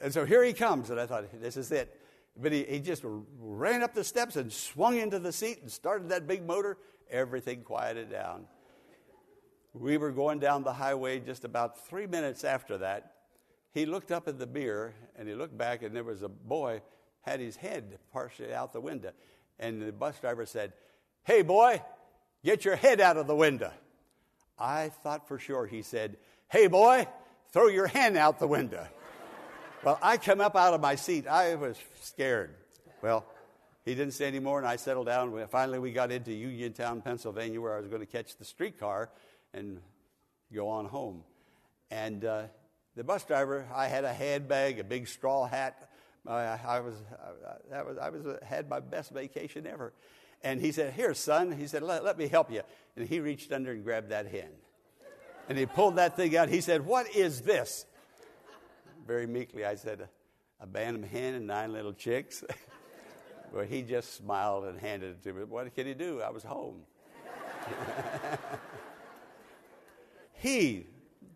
and, 0.00 0.12
so 0.12 0.24
here 0.24 0.42
he 0.44 0.52
comes, 0.52 0.90
and 0.90 1.00
I 1.00 1.06
thought, 1.06 1.24
this 1.40 1.56
is 1.56 1.70
it. 1.72 1.96
But 2.36 2.52
he, 2.52 2.64
he 2.64 2.80
just 2.80 3.02
ran 3.04 3.82
up 3.82 3.94
the 3.94 4.04
steps 4.04 4.36
and 4.36 4.52
swung 4.52 4.98
into 4.98 5.18
the 5.18 5.32
seat 5.32 5.60
and 5.62 5.70
started 5.70 6.08
that 6.10 6.26
big 6.26 6.46
motor. 6.46 6.78
Everything 7.10 7.62
quieted 7.62 8.10
down. 8.10 8.46
We 9.74 9.98
were 9.98 10.10
going 10.10 10.38
down 10.38 10.62
the 10.62 10.72
highway 10.72 11.20
just 11.20 11.44
about 11.44 11.86
three 11.86 12.06
minutes 12.06 12.44
after 12.44 12.78
that, 12.78 13.14
he 13.72 13.86
looked 13.86 14.10
up 14.10 14.26
at 14.26 14.38
the 14.38 14.46
mirror 14.46 14.94
and 15.16 15.28
he 15.28 15.34
looked 15.34 15.56
back, 15.56 15.82
and 15.82 15.94
there 15.94 16.04
was 16.04 16.22
a 16.22 16.28
boy 16.28 16.82
had 17.22 17.40
his 17.40 17.56
head 17.56 17.98
partially 18.12 18.52
out 18.52 18.72
the 18.72 18.80
window. 18.80 19.12
And 19.58 19.82
the 19.82 19.92
bus 19.92 20.18
driver 20.18 20.46
said, 20.46 20.72
Hey, 21.22 21.42
boy, 21.42 21.82
get 22.44 22.64
your 22.64 22.76
head 22.76 23.00
out 23.00 23.16
of 23.16 23.26
the 23.26 23.36
window. 23.36 23.72
I 24.60 24.90
thought 25.02 25.26
for 25.26 25.38
sure 25.38 25.66
he 25.66 25.82
said, 25.82 26.16
Hey, 26.48 26.66
boy, 26.66 27.06
throw 27.52 27.68
your 27.68 27.86
hand 27.86 28.16
out 28.16 28.38
the 28.38 28.46
window. 28.46 28.86
Well, 29.82 29.98
I 30.02 30.18
come 30.18 30.40
up 30.40 30.56
out 30.56 30.74
of 30.74 30.80
my 30.80 30.96
seat. 30.96 31.26
I 31.26 31.54
was 31.54 31.78
scared. 32.02 32.54
Well, 33.02 33.24
he 33.84 33.94
didn't 33.94 34.12
say 34.12 34.26
any 34.26 34.40
more, 34.40 34.58
and 34.58 34.68
I 34.68 34.76
settled 34.76 35.06
down. 35.06 35.46
Finally, 35.50 35.78
we 35.78 35.90
got 35.90 36.12
into 36.12 36.32
Uniontown, 36.32 37.00
Pennsylvania, 37.00 37.60
where 37.60 37.74
I 37.74 37.80
was 37.80 37.88
going 37.88 38.00
to 38.00 38.06
catch 38.06 38.36
the 38.36 38.44
streetcar 38.44 39.10
and 39.54 39.80
go 40.52 40.68
on 40.68 40.84
home. 40.84 41.24
And 41.90 42.24
uh, 42.24 42.42
the 42.94 43.04
bus 43.04 43.24
driver, 43.24 43.66
I 43.74 43.86
had 43.86 44.04
a 44.04 44.12
handbag, 44.12 44.78
a 44.80 44.84
big 44.84 45.08
straw 45.08 45.46
hat. 45.46 45.88
Uh, 46.26 46.32
I 46.32 46.80
was, 46.80 46.94
I 47.72 47.82
was, 47.82 47.96
I 47.96 48.10
was 48.10 48.26
uh, 48.26 48.38
had 48.44 48.68
my 48.68 48.80
best 48.80 49.12
vacation 49.12 49.66
ever. 49.66 49.94
And 50.42 50.60
he 50.60 50.72
said, 50.72 50.94
"Here, 50.94 51.14
son." 51.14 51.52
He 51.52 51.66
said, 51.66 51.82
let, 51.82 52.04
"Let 52.04 52.18
me 52.18 52.28
help 52.28 52.50
you." 52.50 52.62
And 52.96 53.06
he 53.08 53.20
reached 53.20 53.52
under 53.52 53.72
and 53.72 53.84
grabbed 53.84 54.10
that 54.10 54.26
hen. 54.26 54.50
And 55.48 55.58
he 55.58 55.66
pulled 55.66 55.96
that 55.96 56.16
thing 56.16 56.36
out. 56.36 56.48
He 56.48 56.60
said, 56.60 56.86
"What 56.86 57.14
is 57.14 57.42
this?" 57.42 57.86
Very 59.06 59.26
meekly, 59.26 59.64
I 59.64 59.74
said, 59.74 60.08
"A 60.60 60.66
bantam 60.66 61.02
hen 61.02 61.34
and 61.34 61.46
nine 61.46 61.72
little 61.72 61.92
chicks." 61.92 62.44
well, 63.52 63.64
he 63.64 63.82
just 63.82 64.14
smiled 64.14 64.64
and 64.64 64.78
handed 64.78 65.10
it 65.10 65.22
to 65.24 65.32
me. 65.32 65.44
What 65.44 65.74
can 65.74 65.86
he 65.86 65.94
do? 65.94 66.22
I 66.22 66.30
was 66.30 66.42
home. 66.42 66.82
he, 70.32 70.86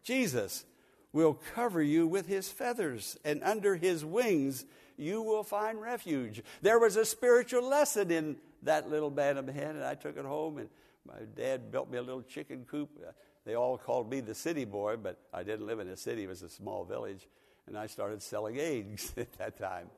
Jesus, 0.03 0.65
will 1.13 1.35
cover 1.55 1.83
you 1.83 2.07
with 2.07 2.27
his 2.27 2.49
feathers, 2.49 3.17
and 3.25 3.43
under 3.43 3.77
his 3.77 4.05
wings 4.05 4.65
you 4.97 5.23
will 5.23 5.43
find 5.43 5.81
refuge. 5.81 6.43
There 6.63 6.79
was 6.79 6.97
a 6.97 7.05
spiritual 7.05 7.69
lesson 7.69 8.11
in 8.11 8.37
that 8.65 8.91
little 8.91 9.11
bantam 9.11 9.49
hen, 9.49 9.77
and 9.77 9.85
I 9.85 9.95
took 9.95 10.17
it 10.17 10.25
home, 10.25 10.59
and 10.59 10.69
my 11.07 11.21
dad 11.37 11.71
built 11.71 11.91
me 11.91 11.99
a 11.99 12.03
little 12.03 12.23
chicken 12.23 12.65
coop. 12.69 12.91
Uh, 13.07 13.13
they 13.45 13.55
all 13.55 13.77
called 13.77 14.11
me 14.11 14.21
the 14.21 14.35
city 14.35 14.65
boy, 14.65 14.97
but 14.97 15.19
I 15.33 15.43
didn't 15.43 15.67
live 15.67 15.81
in 15.81 15.89
a 15.89 15.97
city, 15.97 16.25
it 16.25 16.29
was 16.29 16.43
a 16.43 16.49
small 16.49 16.85
village, 16.85 17.29
and 17.67 17.77
I 17.77 17.87
started 17.87 18.23
selling 18.23 18.59
eggs 18.59 19.13
at 19.17 19.33
that 19.35 19.59
time. 19.59 19.89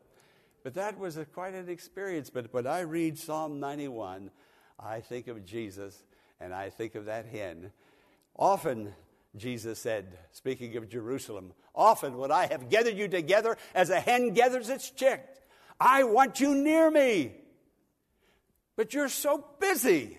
But 0.62 0.74
that 0.74 0.98
was 0.98 1.16
a, 1.16 1.24
quite 1.24 1.54
an 1.54 1.68
experience. 1.68 2.28
But 2.28 2.52
when 2.52 2.66
I 2.66 2.80
read 2.80 3.18
Psalm 3.18 3.60
91, 3.60 4.30
I 4.80 5.00
think 5.00 5.28
of 5.28 5.44
Jesus 5.44 6.02
and 6.40 6.52
I 6.52 6.70
think 6.70 6.96
of 6.96 7.04
that 7.04 7.26
hen. 7.26 7.70
Often 8.34 8.92
Jesus 9.36 9.78
said, 9.78 10.18
speaking 10.32 10.76
of 10.76 10.88
Jerusalem, 10.88 11.52
often 11.72 12.16
when 12.16 12.32
I 12.32 12.46
have 12.46 12.68
gathered 12.68 12.96
you 12.96 13.06
together 13.06 13.56
as 13.74 13.90
a 13.90 14.00
hen 14.00 14.30
gathers 14.34 14.68
its 14.68 14.90
chick, 14.90 15.24
I 15.78 16.02
want 16.04 16.40
you 16.40 16.54
near 16.54 16.90
me. 16.90 17.32
But 18.76 18.92
you're 18.92 19.08
so 19.08 19.44
busy, 19.58 20.18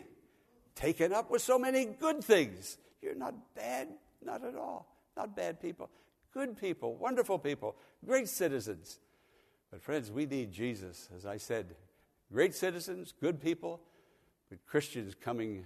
taken 0.75 1.13
up 1.13 1.29
with 1.29 1.41
so 1.41 1.59
many 1.59 1.85
good 1.85 2.23
things. 2.23 2.77
You're 3.01 3.15
not 3.15 3.33
bad, 3.55 3.87
not 4.23 4.43
at 4.43 4.55
all. 4.55 4.87
Not 5.15 5.35
bad 5.35 5.61
people. 5.61 5.89
Good 6.33 6.59
people, 6.59 6.95
wonderful 6.95 7.39
people, 7.39 7.75
great 8.05 8.27
citizens. 8.27 8.99
But, 9.71 9.81
friends, 9.81 10.11
we 10.11 10.25
need 10.25 10.51
Jesus, 10.51 11.09
as 11.15 11.25
I 11.25 11.37
said. 11.37 11.75
Great 12.31 12.53
citizens, 12.53 13.13
good 13.19 13.41
people, 13.41 13.79
but 14.49 14.65
Christians 14.65 15.15
coming 15.15 15.65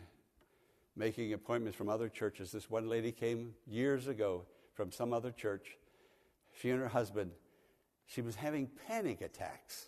making 0.95 1.33
appointments 1.33 1.77
from 1.77 1.89
other 1.89 2.09
churches. 2.09 2.51
This 2.51 2.69
one 2.69 2.89
lady 2.89 3.11
came 3.11 3.53
years 3.67 4.07
ago 4.07 4.43
from 4.73 4.91
some 4.91 5.13
other 5.13 5.31
church. 5.31 5.77
She 6.59 6.69
and 6.69 6.79
her 6.79 6.87
husband, 6.87 7.31
she 8.05 8.21
was 8.21 8.35
having 8.35 8.69
panic 8.87 9.21
attacks. 9.21 9.87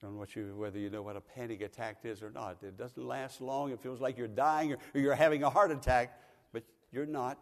Don't 0.00 0.16
know 0.16 0.24
you, 0.34 0.54
whether 0.56 0.78
you 0.78 0.88
know 0.88 1.02
what 1.02 1.16
a 1.16 1.20
panic 1.20 1.60
attack 1.60 1.98
is 2.04 2.22
or 2.22 2.30
not. 2.30 2.62
It 2.62 2.78
doesn't 2.78 3.04
last 3.04 3.40
long. 3.40 3.70
It 3.70 3.80
feels 3.82 4.00
like 4.00 4.16
you're 4.16 4.28
dying 4.28 4.72
or, 4.72 4.78
or 4.94 5.00
you're 5.00 5.14
having 5.14 5.42
a 5.42 5.50
heart 5.50 5.70
attack, 5.70 6.18
but 6.52 6.62
you're 6.90 7.06
not. 7.06 7.38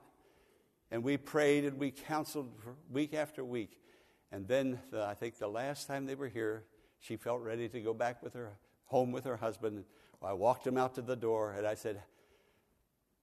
And 0.90 1.04
we 1.04 1.16
prayed 1.16 1.64
and 1.64 1.78
we 1.78 1.92
counseled 1.92 2.50
week 2.90 3.14
after 3.14 3.44
week. 3.44 3.78
And 4.32 4.48
then 4.48 4.80
the, 4.90 5.04
I 5.04 5.14
think 5.14 5.38
the 5.38 5.48
last 5.48 5.86
time 5.86 6.06
they 6.06 6.14
were 6.14 6.28
here, 6.28 6.64
she 6.98 7.16
felt 7.16 7.42
ready 7.42 7.68
to 7.68 7.80
go 7.80 7.94
back 7.94 8.22
with 8.22 8.34
her 8.34 8.52
home 8.86 9.12
with 9.12 9.24
her 9.24 9.36
husband. 9.36 9.84
I 10.22 10.32
walked 10.32 10.66
him 10.66 10.76
out 10.76 10.94
to 10.96 11.02
the 11.02 11.14
door 11.14 11.52
and 11.56 11.66
I 11.66 11.74
said, 11.74 12.02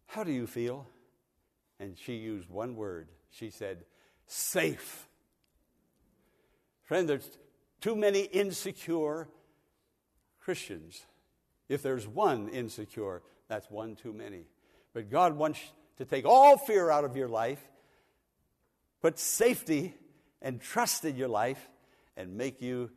how 0.08 0.24
do 0.24 0.32
you 0.32 0.48
feel? 0.48 0.88
And 1.80 1.98
she 1.98 2.16
used 2.16 2.50
one 2.50 2.76
word. 2.76 3.10
She 3.32 3.50
said, 3.50 3.86
Safe. 4.28 5.08
Friend, 6.84 7.08
there's 7.08 7.38
too 7.86 7.96
many 7.96 8.22
insecure 8.22 9.28
Christians. 10.40 11.06
If 11.70 11.84
there's 11.84 12.08
one 12.08 12.50
insecure, 12.50 13.22
that's 13.48 13.70
one 13.70 13.96
too 13.96 14.12
many. 14.12 14.48
But 14.92 15.12
God 15.12 15.38
wants 15.38 15.60
to 15.98 16.06
take 16.06 16.26
all 16.26 16.58
fear 16.58 16.90
out 16.90 17.04
of 17.04 17.16
your 17.16 17.28
life, 17.28 17.62
put 19.04 19.20
safety 19.20 19.94
and 20.42 20.60
trust 20.60 21.06
in 21.06 21.16
your 21.16 21.28
life, 21.28 21.70
and 22.18 22.36
make 22.36 22.60
you 22.60 22.90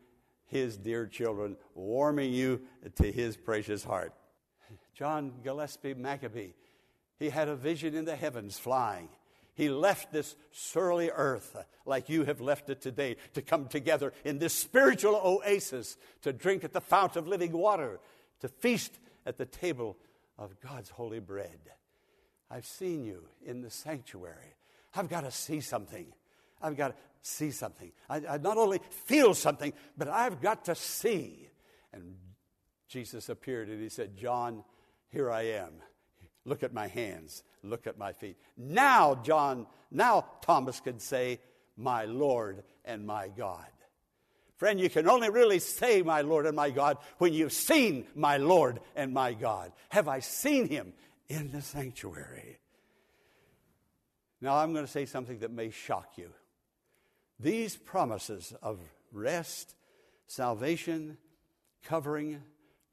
his 0.46 0.78
dear 0.78 1.04
children, 1.06 1.58
warming 1.74 2.32
you 2.32 2.62
to 2.94 3.12
his 3.12 3.36
precious 3.36 3.84
heart. 3.84 4.14
John 4.94 5.34
Gillespie 5.44 5.92
Maccabee 5.92 6.52
he 7.18 7.28
had 7.28 7.48
a 7.48 7.56
vision 7.56 7.94
in 7.94 8.04
the 8.04 8.16
heavens 8.16 8.58
flying. 8.58 9.08
He 9.58 9.68
left 9.68 10.12
this 10.12 10.36
surly 10.52 11.10
earth 11.10 11.56
like 11.84 12.08
you 12.08 12.22
have 12.26 12.40
left 12.40 12.70
it 12.70 12.80
today 12.80 13.16
to 13.34 13.42
come 13.42 13.66
together 13.66 14.12
in 14.24 14.38
this 14.38 14.54
spiritual 14.54 15.16
oasis 15.16 15.96
to 16.22 16.32
drink 16.32 16.62
at 16.62 16.72
the 16.72 16.80
fount 16.80 17.16
of 17.16 17.26
living 17.26 17.50
water, 17.50 17.98
to 18.38 18.46
feast 18.46 19.00
at 19.26 19.36
the 19.36 19.46
table 19.46 19.96
of 20.38 20.60
God's 20.60 20.90
holy 20.90 21.18
bread. 21.18 21.58
I've 22.48 22.66
seen 22.66 23.04
you 23.04 23.24
in 23.44 23.60
the 23.60 23.68
sanctuary. 23.68 24.54
I've 24.94 25.08
got 25.08 25.22
to 25.22 25.32
see 25.32 25.60
something. 25.60 26.06
I've 26.62 26.76
got 26.76 26.88
to 26.90 26.94
see 27.22 27.50
something. 27.50 27.90
I, 28.08 28.22
I 28.30 28.38
not 28.38 28.58
only 28.58 28.80
feel 29.06 29.34
something, 29.34 29.72
but 29.96 30.06
I've 30.06 30.40
got 30.40 30.66
to 30.66 30.76
see. 30.76 31.48
And 31.92 32.14
Jesus 32.86 33.28
appeared 33.28 33.68
and 33.68 33.82
he 33.82 33.88
said, 33.88 34.16
John, 34.16 34.62
here 35.10 35.32
I 35.32 35.46
am. 35.46 35.72
Look 36.48 36.62
at 36.62 36.72
my 36.72 36.86
hands. 36.86 37.42
Look 37.62 37.86
at 37.86 37.98
my 37.98 38.14
feet. 38.14 38.38
Now, 38.56 39.16
John, 39.16 39.66
now 39.90 40.24
Thomas 40.40 40.80
could 40.80 41.02
say, 41.02 41.40
My 41.76 42.06
Lord 42.06 42.62
and 42.86 43.06
my 43.06 43.28
God. 43.28 43.66
Friend, 44.56 44.80
you 44.80 44.88
can 44.88 45.08
only 45.08 45.28
really 45.28 45.58
say, 45.58 46.00
My 46.00 46.22
Lord 46.22 46.46
and 46.46 46.56
my 46.56 46.70
God, 46.70 46.96
when 47.18 47.34
you've 47.34 47.52
seen 47.52 48.06
my 48.14 48.38
Lord 48.38 48.80
and 48.96 49.12
my 49.12 49.34
God. 49.34 49.72
Have 49.90 50.08
I 50.08 50.20
seen 50.20 50.68
him 50.68 50.94
in 51.28 51.50
the 51.50 51.60
sanctuary? 51.60 52.58
Now, 54.40 54.56
I'm 54.56 54.72
going 54.72 54.86
to 54.86 54.90
say 54.90 55.04
something 55.04 55.40
that 55.40 55.50
may 55.50 55.68
shock 55.68 56.12
you. 56.16 56.30
These 57.38 57.76
promises 57.76 58.54
of 58.62 58.80
rest, 59.12 59.74
salvation, 60.28 61.18
covering, 61.84 62.42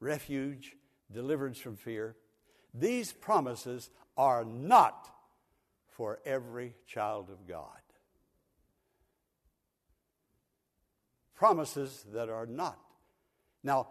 refuge, 0.02 0.76
deliverance 1.10 1.58
from 1.58 1.78
fear, 1.78 2.18
these 2.78 3.12
promises 3.12 3.90
are 4.18 4.44
not 4.44 5.10
for 5.92 6.20
every 6.26 6.76
child 6.86 7.30
of 7.30 7.48
God. 7.48 7.70
Promises 11.36 12.06
that 12.14 12.30
are 12.30 12.46
not. 12.46 12.80
Now, 13.64 13.88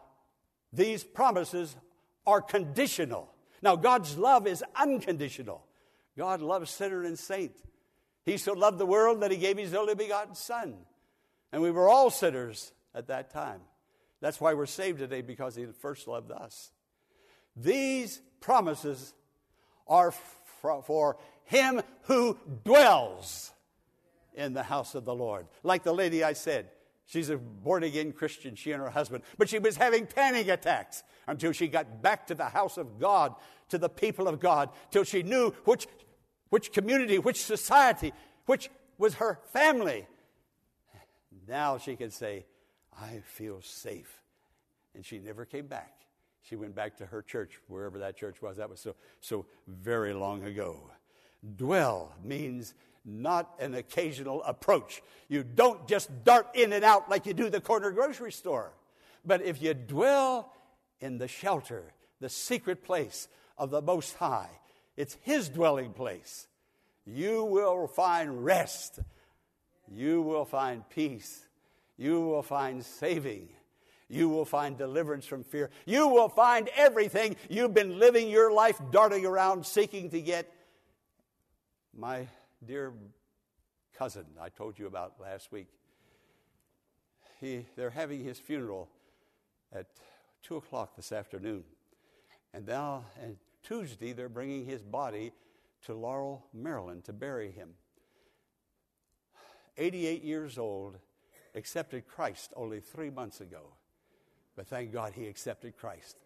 these 0.72 1.04
promises 1.04 1.76
are 2.26 2.40
conditional. 2.40 3.32
Now, 3.62 3.76
God's 3.76 4.16
love 4.16 4.46
is 4.46 4.64
unconditional. 4.76 5.64
God 6.16 6.40
loves 6.40 6.70
sinner 6.70 7.04
and 7.04 7.18
saint. 7.18 7.52
He 8.24 8.36
so 8.38 8.52
loved 8.52 8.78
the 8.78 8.86
world 8.86 9.20
that 9.20 9.30
he 9.30 9.36
gave 9.36 9.58
his 9.58 9.74
only 9.74 9.94
begotten 9.94 10.34
Son. 10.34 10.74
And 11.52 11.62
we 11.62 11.70
were 11.70 11.88
all 11.88 12.10
sinners 12.10 12.72
at 12.94 13.08
that 13.08 13.30
time. 13.30 13.60
That's 14.20 14.40
why 14.40 14.54
we're 14.54 14.66
saved 14.66 14.98
today, 14.98 15.20
because 15.20 15.54
he 15.54 15.66
first 15.66 16.08
loved 16.08 16.30
us. 16.30 16.72
These 17.56 18.20
promises 18.44 19.14
are 19.88 20.12
for 20.60 21.16
him 21.44 21.80
who 22.02 22.38
dwells 22.62 23.52
in 24.34 24.52
the 24.52 24.62
house 24.62 24.94
of 24.94 25.06
the 25.06 25.14
Lord. 25.14 25.46
Like 25.62 25.82
the 25.82 25.94
lady 25.94 26.22
I 26.22 26.34
said, 26.34 26.68
she's 27.06 27.30
a 27.30 27.38
born 27.38 27.82
again 27.84 28.12
Christian, 28.12 28.54
she 28.54 28.72
and 28.72 28.82
her 28.82 28.90
husband, 28.90 29.24
but 29.38 29.48
she 29.48 29.58
was 29.58 29.76
having 29.76 30.06
panic 30.06 30.48
attacks 30.48 31.02
until 31.26 31.52
she 31.52 31.68
got 31.68 32.02
back 32.02 32.26
to 32.26 32.34
the 32.34 32.44
house 32.44 32.76
of 32.76 33.00
God, 33.00 33.34
to 33.70 33.78
the 33.78 33.88
people 33.88 34.28
of 34.28 34.40
God, 34.40 34.68
till 34.90 35.04
she 35.04 35.22
knew 35.22 35.50
which, 35.64 35.86
which 36.50 36.70
community, 36.70 37.18
which 37.18 37.42
society, 37.42 38.12
which 38.44 38.70
was 38.98 39.14
her 39.14 39.40
family. 39.54 40.06
Now 41.48 41.78
she 41.78 41.96
can 41.96 42.10
say, 42.10 42.44
I 43.00 43.22
feel 43.24 43.62
safe. 43.62 44.20
And 44.94 45.04
she 45.04 45.18
never 45.18 45.46
came 45.46 45.66
back. 45.66 46.03
She 46.48 46.56
went 46.56 46.74
back 46.74 46.96
to 46.98 47.06
her 47.06 47.22
church, 47.22 47.58
wherever 47.68 47.98
that 47.98 48.16
church 48.16 48.40
was. 48.42 48.58
That 48.58 48.70
was 48.70 48.80
so, 48.80 48.94
so 49.20 49.46
very 49.66 50.12
long 50.12 50.44
ago. 50.44 50.90
Dwell 51.56 52.12
means 52.22 52.74
not 53.04 53.54
an 53.58 53.74
occasional 53.74 54.42
approach. 54.44 55.02
You 55.28 55.42
don't 55.42 55.86
just 55.88 56.24
dart 56.24 56.48
in 56.54 56.72
and 56.72 56.84
out 56.84 57.10
like 57.10 57.26
you 57.26 57.34
do 57.34 57.50
the 57.50 57.60
corner 57.60 57.90
grocery 57.90 58.32
store. 58.32 58.72
But 59.24 59.42
if 59.42 59.60
you 59.62 59.74
dwell 59.74 60.52
in 61.00 61.18
the 61.18 61.28
shelter, 61.28 61.92
the 62.20 62.28
secret 62.28 62.84
place 62.84 63.28
of 63.58 63.70
the 63.70 63.82
Most 63.82 64.14
High, 64.16 64.50
it's 64.96 65.16
His 65.22 65.48
dwelling 65.48 65.92
place, 65.92 66.46
you 67.06 67.44
will 67.44 67.86
find 67.86 68.44
rest 68.44 69.00
you 69.90 70.22
will 70.22 70.44
find 70.44 70.88
peace. 70.88 71.46
You 71.96 72.20
will 72.22 72.42
find 72.42 72.84
saving. 72.84 73.48
You 74.08 74.28
will 74.28 74.44
find 74.44 74.76
deliverance 74.76 75.26
from 75.26 75.44
fear. 75.44 75.70
You 75.86 76.08
will 76.08 76.28
find 76.28 76.68
everything 76.76 77.36
you've 77.48 77.74
been 77.74 77.98
living 77.98 78.28
your 78.28 78.52
life 78.52 78.80
darting 78.90 79.24
around 79.24 79.64
seeking 79.64 80.10
to 80.10 80.20
get. 80.20 80.52
My 81.96 82.28
dear 82.64 82.92
cousin, 83.96 84.26
I 84.40 84.48
told 84.50 84.78
you 84.78 84.86
about 84.86 85.14
last 85.20 85.50
week, 85.52 85.68
he, 87.40 87.66
they're 87.76 87.90
having 87.90 88.24
his 88.24 88.38
funeral 88.38 88.88
at 89.72 89.86
2 90.42 90.56
o'clock 90.56 90.96
this 90.96 91.12
afternoon. 91.12 91.64
And 92.52 92.66
now, 92.66 93.04
and 93.20 93.36
Tuesday, 93.62 94.12
they're 94.12 94.28
bringing 94.28 94.66
his 94.66 94.82
body 94.82 95.32
to 95.86 95.94
Laurel, 95.94 96.44
Maryland 96.52 97.04
to 97.04 97.12
bury 97.12 97.50
him. 97.50 97.70
88 99.76 100.22
years 100.22 100.58
old, 100.58 100.98
accepted 101.54 102.06
Christ 102.06 102.52
only 102.56 102.80
three 102.80 103.10
months 103.10 103.40
ago. 103.40 103.74
But 104.56 104.68
thank 104.68 104.92
God 104.92 105.12
he 105.14 105.26
accepted 105.26 105.76
Christ. 105.76 106.16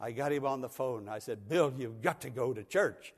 I 0.00 0.12
got 0.12 0.32
him 0.32 0.44
on 0.44 0.60
the 0.60 0.68
phone. 0.68 1.08
I 1.08 1.20
said, 1.20 1.48
Bill, 1.48 1.72
you've 1.76 2.02
got 2.02 2.20
to 2.22 2.30
go 2.30 2.52
to 2.52 2.64
church. 2.64 3.14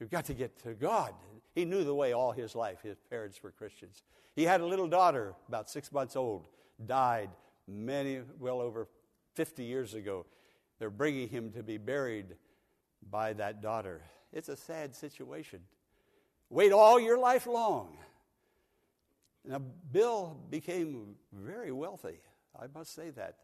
You've 0.00 0.10
got 0.10 0.26
to 0.26 0.34
get 0.34 0.62
to 0.64 0.74
God. 0.74 1.14
He 1.54 1.64
knew 1.64 1.84
the 1.84 1.94
way 1.94 2.12
all 2.12 2.32
his 2.32 2.54
life. 2.54 2.82
His 2.82 2.98
parents 3.10 3.42
were 3.42 3.50
Christians. 3.50 4.02
He 4.34 4.44
had 4.44 4.60
a 4.60 4.66
little 4.66 4.88
daughter, 4.88 5.34
about 5.48 5.70
six 5.70 5.90
months 5.90 6.16
old, 6.16 6.46
died 6.84 7.30
many, 7.66 8.20
well 8.38 8.60
over 8.60 8.88
50 9.34 9.64
years 9.64 9.94
ago. 9.94 10.26
They're 10.78 10.90
bringing 10.90 11.28
him 11.28 11.50
to 11.52 11.62
be 11.62 11.78
buried 11.78 12.36
by 13.10 13.32
that 13.34 13.62
daughter. 13.62 14.02
It's 14.32 14.48
a 14.48 14.56
sad 14.56 14.94
situation. 14.94 15.60
Wait 16.50 16.72
all 16.72 17.00
your 17.00 17.18
life 17.18 17.46
long. 17.46 17.96
Now, 19.44 19.60
Bill 19.92 20.36
became 20.50 21.16
very 21.32 21.72
wealthy. 21.72 22.20
I 22.60 22.66
must 22.74 22.94
say 22.94 23.10
that. 23.10 23.36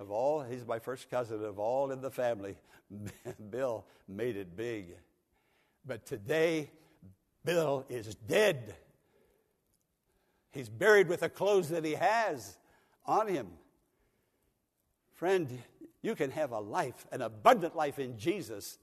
Of 0.00 0.10
all, 0.10 0.42
he's 0.42 0.66
my 0.66 0.78
first 0.78 1.10
cousin, 1.10 1.44
of 1.44 1.58
all 1.58 1.90
in 1.90 2.00
the 2.00 2.10
family, 2.10 2.56
Bill 3.50 3.84
made 4.08 4.34
it 4.34 4.56
big. 4.56 4.96
But 5.84 6.06
today, 6.06 6.70
Bill 7.44 7.84
is 7.90 8.14
dead. 8.14 8.74
He's 10.52 10.70
buried 10.70 11.06
with 11.06 11.20
the 11.20 11.28
clothes 11.28 11.68
that 11.68 11.84
he 11.84 11.92
has 11.92 12.56
on 13.04 13.28
him. 13.28 13.48
Friend, 15.12 15.58
you 16.00 16.14
can 16.14 16.30
have 16.30 16.52
a 16.52 16.60
life, 16.60 17.06
an 17.12 17.20
abundant 17.20 17.76
life 17.76 17.98
in 17.98 18.18
Jesus, 18.18 18.78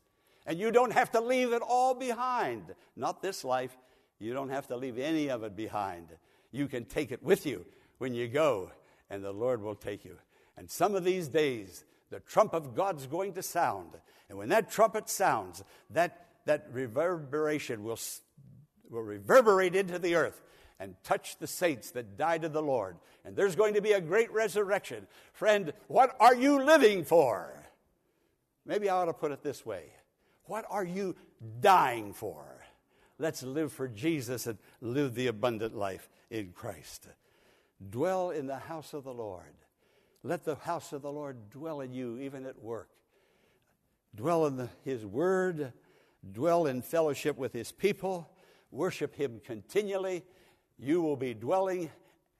and 0.45 0.60
you 0.60 0.69
don't 0.69 0.93
have 0.93 1.12
to 1.13 1.19
leave 1.19 1.51
it 1.51 1.63
all 1.67 1.95
behind. 1.95 2.75
Not 2.95 3.23
this 3.23 3.43
life. 3.43 3.75
You 4.19 4.34
don't 4.34 4.49
have 4.49 4.67
to 4.67 4.77
leave 4.77 4.99
any 4.99 5.30
of 5.32 5.43
it 5.43 5.56
behind. 5.56 6.10
You 6.51 6.67
can 6.67 6.86
take 6.86 7.12
it 7.12 7.23
with 7.23 7.47
you 7.47 7.65
when 7.97 8.13
you 8.13 8.27
go, 8.27 8.71
and 9.10 9.23
the 9.23 9.34
Lord 9.34 9.63
will 9.63 9.75
take 9.75 10.06
you. 10.06 10.17
And 10.58 10.70
some 10.70 10.96
of 10.96 11.04
these 11.04 11.28
days, 11.28 11.86
the 12.10 12.20
trump 12.20 12.54
of 12.54 12.76
God's 12.76 13.06
going 13.06 13.34
to 13.34 13.43
sound. 13.43 13.91
And 14.30 14.38
when 14.38 14.50
that 14.50 14.72
trumpet 14.72 15.10
sounds, 15.10 15.63
that, 15.91 16.28
that 16.46 16.67
reverberation 16.72 17.84
will, 17.84 18.00
will 18.89 19.04
reverberate 19.04 19.76
into 19.76 20.00
the 20.00 20.15
earth 20.15 20.41
and 20.80 20.96
touch 21.04 21.38
the 21.38 21.48
saints 21.48 21.91
that 21.91 22.17
died 22.17 22.41
to 22.41 22.50
the 22.50 22.62
Lord. 22.62 22.98
And 23.26 23.36
there's 23.36 23.56
going 23.56 23.74
to 23.76 23.82
be 23.82 23.91
a 23.91 24.02
great 24.02 24.32
resurrection. 24.32 25.08
Friend, 25.34 25.74
what 25.88 26.15
are 26.20 26.36
you 26.36 26.63
living 26.63 27.04
for? 27.04 27.54
Maybe 28.65 28.89
I 28.89 28.96
ought 28.96 29.06
to 29.06 29.13
put 29.13 29.32
it 29.32 29.43
this 29.43 29.65
way 29.65 29.86
What 30.43 30.65
are 30.70 30.84
you 30.84 31.15
dying 31.60 32.13
for? 32.13 32.43
Let's 33.20 33.41
live 33.41 33.72
for 33.72 33.88
Jesus 33.88 34.46
and 34.46 34.60
live 34.80 35.15
the 35.15 35.28
abundant 35.28 35.76
life 35.76 36.10
in 36.30 36.52
Christ. 36.54 37.08
Dwell 37.89 38.30
in 38.30 38.46
the 38.46 38.60
house 38.60 38.93
of 38.93 39.04
the 39.04 39.13
Lord. 39.13 39.56
Let 40.23 40.43
the 40.43 40.56
house 40.56 40.93
of 40.93 41.01
the 41.01 41.12
Lord 41.12 41.49
dwell 41.49 41.82
in 41.82 41.93
you, 41.93 42.17
even 42.19 42.45
at 42.45 42.62
work. 42.62 42.89
Dwell 44.15 44.45
in 44.47 44.58
the, 44.58 44.69
His 44.84 45.06
Word, 45.06 45.73
dwell 46.32 46.65
in 46.65 46.82
fellowship 46.82 47.38
with 47.38 47.53
His 47.53 47.71
people, 47.71 48.30
worship 48.71 49.15
Him 49.15 49.39
continually. 49.45 50.23
You 50.80 51.01
will 51.01 51.15
be 51.15 51.34
dwelling, 51.34 51.91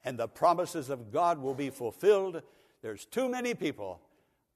and 0.04 0.18
the 0.18 0.28
promises 0.28 0.90
of 0.90 1.12
God 1.12 1.38
will 1.38 1.54
be 1.54 1.70
fulfilled. 1.70 2.42
There's 2.82 3.04
too 3.04 3.28
many 3.28 3.54
people, 3.54 4.00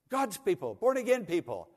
God's 0.08 0.38
people, 0.38 0.74
born 0.74 0.96
again 0.96 1.24
people, 1.24 1.68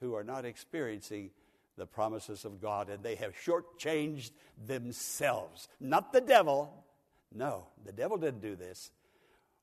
who 0.00 0.14
are 0.14 0.24
not 0.24 0.44
experiencing 0.44 1.30
the 1.76 1.86
promises 1.86 2.44
of 2.44 2.60
God, 2.60 2.90
and 2.90 3.02
they 3.02 3.14
have 3.14 3.34
shortchanged 3.34 4.32
themselves. 4.66 5.68
Not 5.80 6.12
the 6.12 6.20
devil. 6.20 6.84
No, 7.32 7.66
the 7.84 7.92
devil 7.92 8.16
didn't 8.16 8.42
do 8.42 8.56
this. 8.56 8.90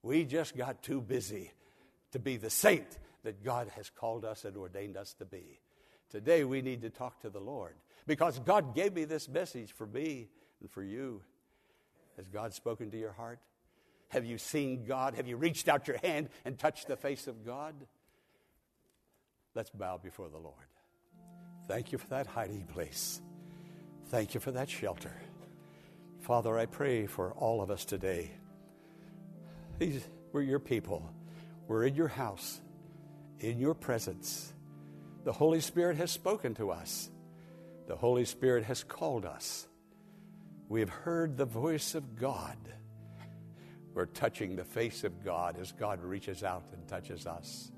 We 0.06 0.24
just 0.24 0.56
got 0.56 0.84
too 0.84 1.02
busy 1.02 1.52
to 2.12 2.20
be 2.20 2.38
the 2.38 2.52
saint 2.52 3.00
that 3.24 3.44
God 3.44 3.70
has 3.76 3.90
called 3.90 4.24
us 4.24 4.46
and 4.46 4.56
ordained 4.56 4.98
us 4.98 5.16
to 5.16 5.26
be. 5.26 5.60
Today 6.12 6.44
we 6.44 6.62
need 6.62 6.84
to 6.84 6.92
talk 6.92 7.22
to 7.22 7.32
the 7.32 7.40
Lord 7.40 7.74
because 8.06 8.38
God 8.38 8.76
gave 8.76 8.94
me 8.94 9.06
this 9.06 9.28
message 9.28 9.72
for 9.72 9.88
me 9.88 10.30
and 10.62 10.70
for 10.70 10.84
you. 10.84 11.24
Has 12.18 12.30
God 12.30 12.54
spoken 12.54 12.92
to 12.92 13.00
your 13.00 13.14
heart? 13.14 13.40
Have 14.10 14.26
you 14.26 14.38
seen 14.38 14.86
God? 14.86 15.16
Have 15.16 15.28
you 15.28 15.38
reached 15.38 15.68
out 15.68 15.88
your 15.88 15.98
hand 15.98 16.30
and 16.46 16.56
touched 16.56 16.88
the 16.88 16.98
face 16.98 17.26
of 17.26 17.44
God? 17.44 17.74
Let's 19.56 19.72
bow 19.72 19.98
before 19.98 20.30
the 20.30 20.38
Lord. 20.38 20.54
Thank 21.68 21.92
you 21.92 21.98
for 21.98 22.08
that 22.10 22.28
hiding 22.28 22.68
place. 22.68 23.24
Thank 24.10 24.36
you 24.36 24.40
for 24.40 24.52
that 24.52 24.70
shelter. 24.70 25.20
Father, 26.20 26.60
I 26.60 26.68
pray 26.68 27.08
for 27.08 27.32
all 27.32 27.60
of 27.60 27.72
us 27.72 27.86
today 27.86 28.30
we're 30.32 30.42
your 30.42 30.60
people. 30.60 31.12
We're 31.68 31.86
in 31.86 31.96
your 31.96 32.08
house, 32.08 32.62
in 33.40 33.60
your 33.60 33.74
presence. 33.74 34.54
The 35.24 35.34
Holy 35.34 35.60
Spirit 35.60 35.98
has 35.98 36.12
spoken 36.12 36.54
to 36.56 36.72
us. 36.72 37.10
The 37.88 37.96
Holy 37.96 38.26
Spirit 38.26 38.64
has 38.66 38.84
called 38.84 39.26
us. 39.26 39.68
We 40.70 40.80
have 40.80 40.90
heard 40.90 41.38
the 41.38 41.46
voice 41.46 41.96
of 41.96 42.16
God. 42.16 42.58
We're 43.94 44.08
touching 44.08 44.56
the 44.56 44.64
face 44.64 45.04
of 45.04 45.24
God 45.24 45.58
as 45.60 45.72
God 45.72 46.04
reaches 46.04 46.44
out 46.44 46.66
and 46.74 46.88
touches 46.88 47.26
us. 47.26 47.72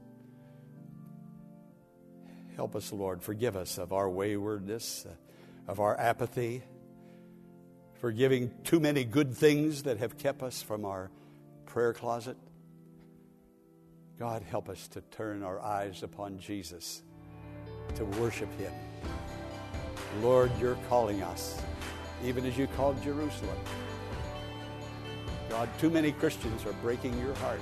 Help 2.55 2.75
us, 2.75 2.91
Lord. 2.91 3.21
Forgive 3.21 3.55
us 3.55 3.77
of 3.77 3.93
our 3.93 4.09
waywardness, 4.09 5.05
of 5.67 5.79
our 5.79 5.97
apathy, 5.99 6.63
for 7.99 8.11
giving 8.11 8.51
too 8.63 8.79
many 8.79 9.03
good 9.03 9.35
things 9.35 9.83
that 9.83 9.97
have 9.99 10.17
kept 10.17 10.41
us 10.41 10.61
from 10.61 10.85
our 10.85 11.11
prayer 11.77 11.93
closet. 11.93 12.35
God, 14.17 14.41
help 14.41 14.67
us 14.67 14.87
to 14.87 15.01
turn 15.11 15.43
our 15.43 15.61
eyes 15.61 16.01
upon 16.01 16.39
Jesus, 16.39 17.03
to 17.93 18.03
worship 18.19 18.51
Him. 18.59 18.73
Lord, 20.23 20.49
you're 20.59 20.79
calling 20.89 21.21
us, 21.21 21.61
even 22.25 22.47
as 22.47 22.57
you 22.57 22.65
called 22.65 22.99
Jerusalem. 23.03 23.59
God, 25.49 25.69
too 25.77 25.91
many 25.91 26.13
Christians 26.13 26.65
are 26.65 26.73
breaking 26.81 27.15
your 27.19 27.35
heart. 27.35 27.61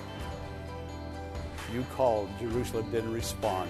You 1.73 1.85
called, 1.97 2.29
Jerusalem 2.39 2.89
didn't 2.91 3.11
respond, 3.11 3.69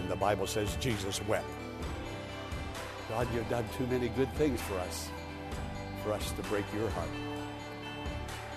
and 0.00 0.10
the 0.10 0.16
Bible 0.16 0.48
says 0.48 0.74
Jesus 0.80 1.24
wept. 1.28 1.46
God, 3.08 3.28
you've 3.32 3.48
done 3.48 3.64
too 3.76 3.86
many 3.86 4.08
good 4.08 4.34
things 4.34 4.60
for 4.60 4.74
us, 4.80 5.08
for 6.02 6.12
us 6.12 6.32
to 6.32 6.42
break 6.48 6.64
your 6.74 6.90
heart. 6.90 7.10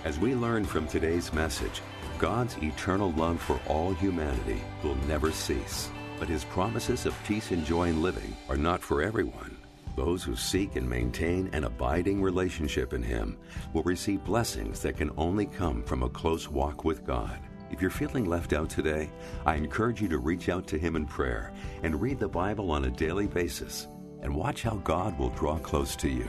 As 0.04 0.18
we 0.18 0.34
learn 0.34 0.66
from 0.66 0.88
today's 0.88 1.32
message, 1.32 1.84
God's 2.18 2.58
eternal 2.58 3.12
love 3.12 3.40
for 3.40 3.60
all 3.68 3.94
humanity 3.94 4.60
will 4.84 4.96
never 5.08 5.32
cease. 5.32 5.92
But 6.18 6.28
his 6.28 6.44
promises 6.44 7.06
of 7.06 7.24
peace 7.24 7.52
and 7.52 7.64
joy 7.64 7.90
in 7.90 8.02
living 8.02 8.36
are 8.50 8.58
not 8.58 8.82
for 8.82 9.04
everyone. 9.04 9.56
Those 9.96 10.24
who 10.24 10.36
seek 10.36 10.76
and 10.76 10.90
maintain 10.90 11.52
an 11.54 11.66
abiding 11.66 12.20
relationship 12.20 12.94
in 12.94 13.04
him 13.04 13.38
will 13.74 13.84
receive 13.84 14.26
blessings 14.26 14.82
that 14.82 14.98
can 14.98 15.12
only 15.18 15.46
come 15.46 15.84
from 15.84 16.02
a 16.02 16.10
close 16.10 16.50
walk 16.50 16.84
with 16.84 17.06
God. 17.06 17.40
If 17.70 17.80
you're 17.80 17.92
feeling 17.92 18.26
left 18.26 18.54
out 18.54 18.72
today, 18.72 19.12
I 19.46 19.54
encourage 19.54 20.02
you 20.02 20.08
to 20.10 20.18
reach 20.18 20.50
out 20.50 20.66
to 20.70 20.80
him 20.80 20.96
in 20.96 21.06
prayer 21.06 21.54
and 21.84 22.02
read 22.02 22.18
the 22.18 22.28
Bible 22.28 22.72
on 22.72 22.86
a 22.86 22.90
daily 22.90 23.28
basis 23.28 23.88
and 24.24 24.36
watch 24.36 24.64
how 24.64 24.78
God 24.78 25.20
will 25.20 25.30
draw 25.30 25.60
close 25.60 25.96
to 25.98 26.10
you. 26.10 26.28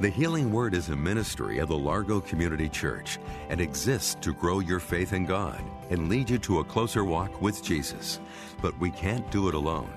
The 0.00 0.08
Healing 0.08 0.52
Word 0.52 0.74
is 0.74 0.90
a 0.90 0.96
ministry 0.96 1.58
of 1.58 1.70
the 1.70 1.76
Largo 1.76 2.20
Community 2.20 2.68
Church 2.68 3.18
and 3.48 3.60
exists 3.60 4.14
to 4.20 4.32
grow 4.32 4.60
your 4.60 4.78
faith 4.78 5.12
in 5.12 5.26
God 5.26 5.60
and 5.90 6.08
lead 6.08 6.30
you 6.30 6.38
to 6.38 6.60
a 6.60 6.64
closer 6.64 7.04
walk 7.04 7.42
with 7.42 7.64
Jesus. 7.64 8.20
But 8.62 8.78
we 8.78 8.92
can't 8.92 9.28
do 9.32 9.48
it 9.48 9.56
alone. 9.56 9.90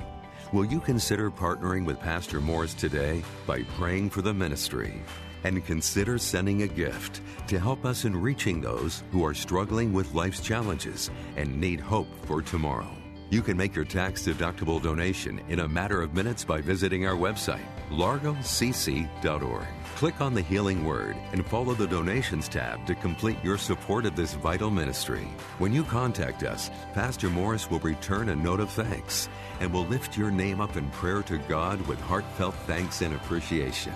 Will 0.53 0.65
you 0.65 0.79
consider 0.79 1.29
partnering 1.29 1.85
with 1.85 1.99
Pastor 1.99 2.41
Morris 2.41 2.73
today 2.73 3.21
by 3.45 3.61
praying 3.77 4.09
for 4.09 4.23
the 4.23 4.33
ministry? 4.33 5.03
And 5.43 5.63
consider 5.63 6.17
sending 6.17 6.63
a 6.63 6.67
gift 6.67 7.21
to 7.45 7.59
help 7.59 7.85
us 7.85 8.03
in 8.03 8.19
reaching 8.19 8.59
those 8.59 9.03
who 9.11 9.23
are 9.23 9.35
struggling 9.35 9.93
with 9.93 10.15
life's 10.15 10.41
challenges 10.41 11.11
and 11.37 11.61
need 11.61 11.79
hope 11.79 12.09
for 12.25 12.41
tomorrow. 12.41 13.00
You 13.31 13.41
can 13.41 13.55
make 13.55 13.73
your 13.73 13.85
tax 13.85 14.23
deductible 14.23 14.81
donation 14.81 15.39
in 15.47 15.61
a 15.61 15.67
matter 15.67 16.01
of 16.01 16.13
minutes 16.13 16.43
by 16.43 16.59
visiting 16.59 17.07
our 17.07 17.15
website, 17.15 17.63
largocc.org. 17.89 19.67
Click 19.95 20.19
on 20.19 20.33
the 20.33 20.41
Healing 20.41 20.83
Word 20.83 21.15
and 21.31 21.47
follow 21.47 21.73
the 21.73 21.87
Donations 21.87 22.49
tab 22.49 22.85
to 22.87 22.93
complete 22.93 23.41
your 23.41 23.57
support 23.57 24.05
of 24.05 24.17
this 24.17 24.33
vital 24.33 24.69
ministry. 24.69 25.29
When 25.59 25.71
you 25.71 25.85
contact 25.85 26.43
us, 26.43 26.69
Pastor 26.93 27.29
Morris 27.29 27.71
will 27.71 27.79
return 27.79 28.27
a 28.27 28.35
note 28.35 28.59
of 28.59 28.69
thanks 28.69 29.29
and 29.61 29.71
will 29.71 29.85
lift 29.85 30.17
your 30.17 30.29
name 30.29 30.59
up 30.59 30.75
in 30.75 30.89
prayer 30.89 31.21
to 31.23 31.37
God 31.37 31.79
with 31.87 32.01
heartfelt 32.01 32.55
thanks 32.67 33.01
and 33.01 33.15
appreciation. 33.15 33.93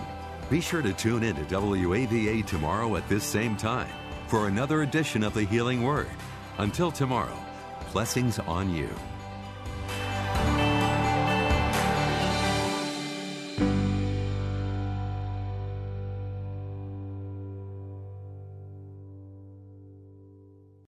Be 0.49 0.61
sure 0.61 0.81
to 0.81 0.93
tune 0.93 1.23
in 1.23 1.35
to 1.35 1.43
WAVA 1.43 2.45
tomorrow 2.45 2.95
at 2.95 3.09
this 3.09 3.25
same 3.25 3.57
time 3.57 3.91
for 4.27 4.47
another 4.47 4.83
edition 4.83 5.23
of 5.23 5.33
the 5.33 5.43
Healing 5.43 5.83
Word. 5.83 6.07
Until 6.57 6.89
tomorrow, 6.89 7.37
blessings 7.91 8.39
on 8.39 8.73
you. 8.73 8.89